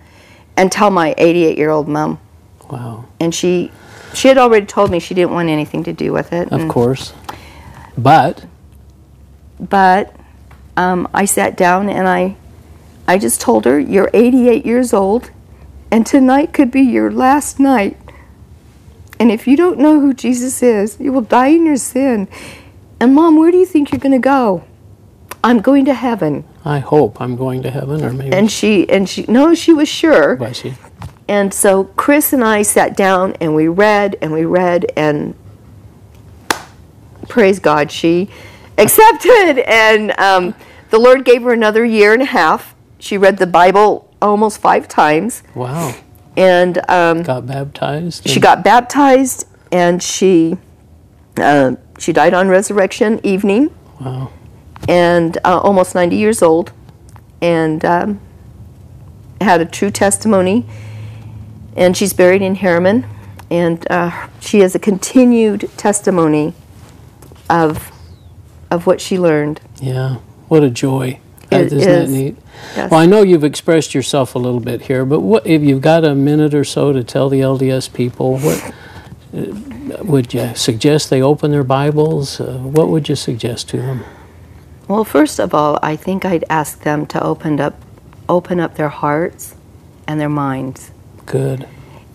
and 0.56 0.72
tell 0.72 0.90
my 0.90 1.14
88 1.18 1.58
year 1.58 1.70
old 1.70 1.88
mom. 1.88 2.20
Wow. 2.70 3.06
And 3.20 3.36
she 3.36 3.72
she 4.14 4.28
had 4.30 4.38
already 4.38 4.66
told 4.66 4.92
me 4.92 5.00
she 5.00 5.14
didn't 5.14 5.32
want 5.32 5.50
anything 5.50 5.84
to 5.84 5.94
do 5.94 6.14
with 6.14 6.32
it. 6.32 6.52
Of 6.52 6.68
course. 6.70 7.14
But 7.98 8.46
but 9.60 10.16
um, 10.78 11.08
I 11.14 11.26
sat 11.26 11.56
down 11.58 11.90
and 11.90 12.08
I, 12.08 12.36
I 13.08 13.18
just 13.18 13.42
told 13.42 13.66
her, 13.66 13.80
"You're 13.80 14.10
88 14.14 14.66
years 14.66 14.94
old, 14.94 15.32
and 15.92 16.06
tonight 16.06 16.54
could 16.54 16.72
be 16.72 16.82
your 16.82 17.12
last 17.12 17.60
night. 17.60 17.98
And 19.20 19.32
if 19.32 19.48
you 19.48 19.56
don't 19.56 19.80
know 19.80 20.00
who 20.02 20.14
Jesus 20.14 20.62
is, 20.62 21.00
you 21.00 21.14
will 21.14 21.22
die 21.22 21.48
in 21.48 21.66
your 21.66 21.78
sin. 21.78 22.28
And 23.06 23.14
mom, 23.14 23.38
where 23.38 23.52
do 23.52 23.58
you 23.60 23.68
think 23.68 23.92
you're 23.92 24.00
going 24.00 24.14
to 24.14 24.18
go? 24.18 24.64
I'm 25.44 25.60
going 25.60 25.86
to 25.86 25.94
heaven." 25.94 26.44
I 26.66 26.80
hope 26.80 27.22
I'm 27.22 27.36
going 27.36 27.62
to 27.62 27.70
heaven, 27.70 28.04
or 28.04 28.12
maybe. 28.12 28.36
And 28.36 28.52
she 28.52 28.90
and 28.90 29.08
she 29.08 29.26
no, 29.28 29.54
she 29.54 29.74
was 29.74 29.88
sure. 29.88 30.38
Bless 30.38 30.66
you. 30.66 30.74
And 31.28 31.54
so 31.54 31.84
Chris 31.84 32.34
and 32.34 32.44
I 32.44 32.64
sat 32.64 32.98
down 32.98 33.34
and 33.40 33.54
we 33.54 33.68
read 33.68 34.18
and 34.24 34.32
we 34.34 34.44
read 34.44 34.88
and 34.98 35.36
praise 37.30 37.60
God, 37.60 37.92
she 37.92 38.28
accepted. 38.80 39.60
And 39.70 40.20
um, 40.20 40.56
the 40.90 40.98
Lord 40.98 41.26
gave 41.26 41.44
her 41.44 41.54
another 41.54 41.86
year 41.86 42.12
and 42.12 42.24
a 42.24 42.26
half. 42.26 42.74
She 42.98 43.20
read 43.20 43.38
the 43.38 43.46
Bible 43.46 44.12
almost 44.20 44.58
five 44.58 44.88
times. 44.88 45.44
Wow. 45.54 45.94
And 46.36 46.80
um, 46.90 47.22
Got 47.22 47.46
baptized. 47.46 48.28
she 48.28 48.40
got 48.40 48.64
baptized 48.64 49.48
and 49.72 50.02
she 50.02 50.58
uh, 51.38 51.76
she 51.98 52.12
died 52.14 52.34
on 52.34 52.48
resurrection 52.48 53.20
evening 53.24 53.74
Wow. 54.02 54.32
and 54.88 55.38
uh, 55.46 55.60
almost 55.60 55.96
90 55.96 56.16
years 56.16 56.42
old 56.42 56.72
and 57.42 57.84
um, 57.86 58.20
had 59.42 59.62
a 59.62 59.66
true 59.66 59.90
testimony 59.92 60.66
and 61.76 61.96
she's 61.96 62.14
buried 62.14 62.42
in 62.42 62.56
Herriman 62.58 63.06
and 63.50 63.90
uh, 63.92 64.28
she 64.40 64.60
has 64.60 64.76
a 64.76 64.80
continued 64.80 65.70
testimony 65.78 66.54
of 67.50 67.92
of 68.72 68.88
what 68.88 69.00
she 69.00 69.18
learned 69.20 69.62
Yeah. 69.80 70.18
What 70.48 70.64
a 70.64 70.70
joy. 70.70 71.20
It 71.52 71.68
Isn't 71.68 71.80
that 71.80 72.02
is. 72.04 72.12
neat? 72.12 72.36
Yes. 72.76 72.90
Well, 72.92 73.00
I 73.00 73.06
know 73.06 73.22
you've 73.22 73.44
expressed 73.44 73.94
yourself 73.94 74.34
a 74.36 74.40
little 74.40 74.60
bit 74.60 74.82
here, 74.84 75.06
but 75.06 75.20
what 75.22 75.46
if 75.46 75.62
you've 75.62 75.82
got 75.82 76.04
a 76.04 76.16
minute 76.16 76.54
or 76.56 76.64
so 76.64 76.92
to 76.92 77.04
tell 77.04 77.30
the 77.30 77.40
LDS 77.42 77.94
people 77.94 78.38
what 78.40 78.74
would 79.32 80.34
you 80.34 80.56
suggest 80.56 81.10
they 81.10 81.22
open 81.22 81.52
their 81.52 81.64
Bibles? 81.64 82.40
Uh, 82.40 82.58
what 82.60 82.90
would 82.90 83.10
you 83.10 83.16
suggest 83.16 83.70
to 83.70 83.78
them? 83.78 84.04
well 84.88 85.04
first 85.04 85.40
of 85.40 85.52
all 85.52 85.80
i 85.82 85.96
think 85.96 86.24
i'd 86.26 86.44
ask 86.48 86.82
them 86.82 87.08
to 87.08 87.20
open 87.24 87.60
up 87.60 87.74
open 88.30 88.60
up 88.60 88.76
their 88.76 88.90
hearts 88.90 89.56
and 90.08 90.22
their 90.22 90.30
minds 90.30 90.92
Good. 91.26 91.68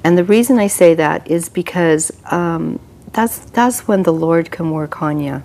And 0.04 0.16
the 0.16 0.24
reason 0.24 0.58
I 0.58 0.68
say 0.68 0.94
that 0.94 1.28
is 1.30 1.48
because 1.48 2.12
um, 2.30 2.80
that's 3.12 3.38
that's 3.38 3.86
when 3.86 4.04
the 4.04 4.12
Lord 4.12 4.50
can 4.50 4.70
work 4.70 5.02
on 5.02 5.20
you. 5.20 5.42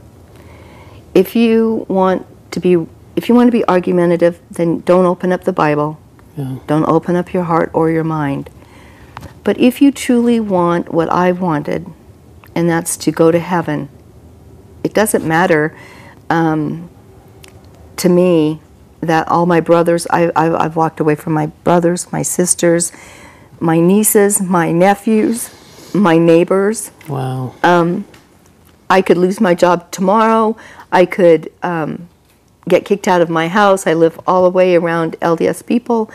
If 1.14 1.36
you 1.36 1.86
want 1.90 2.26
to 2.52 2.60
be 2.60 2.86
if 3.16 3.28
you 3.28 3.36
want 3.36 3.48
to 3.48 3.52
be 3.52 3.68
argumentative, 3.68 4.40
then 4.52 4.82
don't 4.82 5.06
open 5.06 5.32
up 5.32 5.44
the 5.44 5.54
Bible. 5.54 6.00
Yeah. 6.38 6.58
Don't 6.68 6.86
open 6.86 7.16
up 7.16 7.34
your 7.34 7.44
heart 7.44 7.72
or 7.74 7.90
your 7.90 8.04
mind. 8.04 8.50
But 9.46 9.60
if 9.60 9.80
you 9.80 9.92
truly 9.92 10.40
want 10.40 10.92
what 10.92 11.08
I 11.10 11.32
wanted, 11.32 11.86
and 12.56 12.68
that's 12.68 12.98
to 12.98 13.12
go 13.12 13.32
to 13.32 13.40
heaven, 13.40 13.90
it 14.84 14.92
doesn't 14.94 15.24
matter 15.24 15.78
um, 16.32 16.90
to 17.98 18.10
me 18.10 18.60
that 19.02 19.28
all 19.28 19.46
my 19.46 19.62
brothers, 19.62 20.08
I, 20.10 20.32
I, 20.36 20.66
I've 20.66 20.76
walked 20.76 21.00
away 21.00 21.14
from 21.14 21.34
my 21.34 21.46
brothers, 21.64 22.12
my 22.12 22.24
sisters, 22.24 22.92
my 23.60 23.80
nieces, 23.80 24.42
my 24.42 24.72
nephews, 24.72 25.54
my 25.94 26.18
neighbors. 26.18 26.90
Wow. 27.08 27.54
I 28.90 29.04
could 29.04 29.18
lose 29.18 29.40
my 29.40 29.54
job 29.54 29.92
tomorrow. 29.92 30.58
I 30.92 31.06
could 31.06 31.52
um, 31.62 32.10
get 32.68 32.84
kicked 32.84 33.08
out 33.08 33.22
of 33.22 33.30
my 33.30 33.48
house. 33.48 33.86
I 33.86 33.94
live 33.94 34.20
all 34.26 34.44
the 34.44 34.50
way 34.50 34.76
around 34.76 35.20
LDS 35.22 35.64
people. 35.68 36.10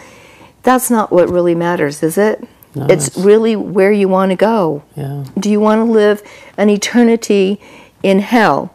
That's 0.64 0.90
not 0.90 1.12
what 1.12 1.28
really 1.30 1.54
matters, 1.54 2.02
is 2.02 2.18
it? 2.18 2.48
No, 2.74 2.86
it's 2.86 3.16
really 3.18 3.56
where 3.56 3.90
you 3.92 4.08
want 4.08 4.30
to 4.30 4.36
go. 4.36 4.82
yeah. 4.96 5.24
Do 5.38 5.50
you 5.50 5.58
want 5.60 5.80
to 5.80 5.84
live 5.92 6.22
an 6.56 6.70
eternity 6.70 7.60
in 8.02 8.20
hell? 8.20 8.72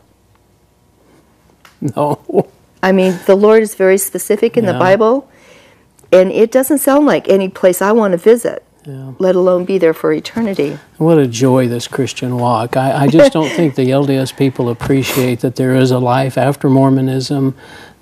No. 1.82 2.48
I 2.84 2.92
mean, 2.92 3.18
the 3.26 3.36
Lord 3.36 3.64
is 3.64 3.76
very 3.76 3.98
specific 3.98 4.58
in 4.58 4.66
the 4.66 4.74
Bible, 4.74 5.30
and 6.12 6.32
it 6.32 6.52
doesn't 6.52 6.80
sound 6.80 7.06
like 7.06 7.28
any 7.30 7.50
place 7.50 7.82
I 7.82 7.92
want 7.94 8.12
to 8.12 8.18
visit, 8.18 8.64
Yeah. 8.86 9.14
let 9.18 9.36
alone 9.36 9.66
be 9.66 9.78
there 9.80 9.94
for 9.94 10.12
eternity. 10.14 10.78
What 10.98 11.18
a 11.18 11.26
joy 11.28 11.68
this 11.68 11.88
Christian 11.88 12.38
walk. 12.38 12.78
I, 12.78 13.06
I 13.06 13.08
just 13.08 13.34
don't 13.34 13.50
think 13.58 13.76
the 13.76 13.90
LDS 13.90 14.36
people 14.38 14.70
appreciate 14.70 15.40
that 15.40 15.56
there 15.56 15.74
is 15.76 15.90
a 15.92 16.00
life 16.00 16.38
after 16.38 16.70
Mormonism, 16.70 17.56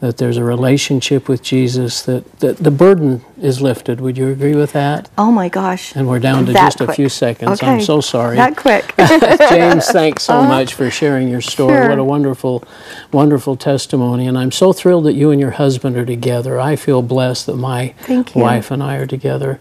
that 0.03 0.17
there's 0.17 0.35
a 0.35 0.43
relationship 0.43 1.29
with 1.29 1.41
Jesus, 1.41 2.01
that, 2.01 2.39
that 2.39 2.57
the 2.57 2.69
burden 2.69 3.23
is 3.41 3.61
lifted. 3.61 4.01
Would 4.01 4.17
you 4.17 4.27
agree 4.27 4.53
with 4.53 4.73
that? 4.73 5.09
Oh 5.17 5.31
my 5.31 5.47
gosh. 5.47 5.95
And 5.95 6.09
we're 6.09 6.19
down 6.19 6.45
to 6.47 6.51
That 6.51 6.73
just 6.73 6.81
a 6.81 6.91
few 6.91 7.07
seconds. 7.07 7.63
I'm 7.63 7.79
so 7.79 8.01
sorry. 8.01 8.35
That 8.35 8.57
quick. 8.57 8.93
James, 9.49 9.87
thanks 9.87 10.23
so 10.23 10.43
much 10.43 10.73
for 10.73 10.91
sharing 10.91 11.29
your 11.29 11.39
story. 11.39 11.75
Sure. 11.75 11.89
What 11.89 11.99
a 11.99 12.03
wonderful, 12.03 12.65
wonderful 13.13 13.55
testimony. 13.55 14.27
And 14.27 14.37
I'm 14.37 14.51
so 14.51 14.73
thrilled 14.73 15.05
that 15.05 15.13
you 15.13 15.31
and 15.31 15.39
your 15.39 15.51
husband 15.51 15.95
are 15.95 16.05
together. 16.05 16.59
I 16.59 16.75
feel 16.75 17.01
blessed 17.01 17.45
that 17.45 17.55
my 17.55 17.93
wife 18.35 18.71
and 18.71 18.83
I 18.83 18.97
are 18.97 19.07
together. 19.07 19.57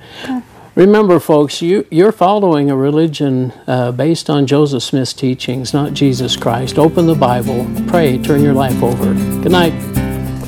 Remember, 0.74 1.20
folks, 1.20 1.62
you, 1.62 1.86
you're 1.88 2.10
following 2.10 2.68
a 2.68 2.76
religion 2.76 3.52
uh, 3.68 3.92
based 3.92 4.28
on 4.28 4.48
Joseph 4.48 4.82
Smith's 4.82 5.12
teachings, 5.12 5.72
not 5.72 5.94
Jesus 5.94 6.34
Christ. 6.34 6.80
Open 6.80 7.06
the 7.06 7.14
Bible, 7.14 7.70
pray, 7.86 8.18
turn 8.18 8.42
your 8.42 8.54
life 8.54 8.82
over. 8.82 9.14
Good 9.42 9.52
night. 9.52 9.91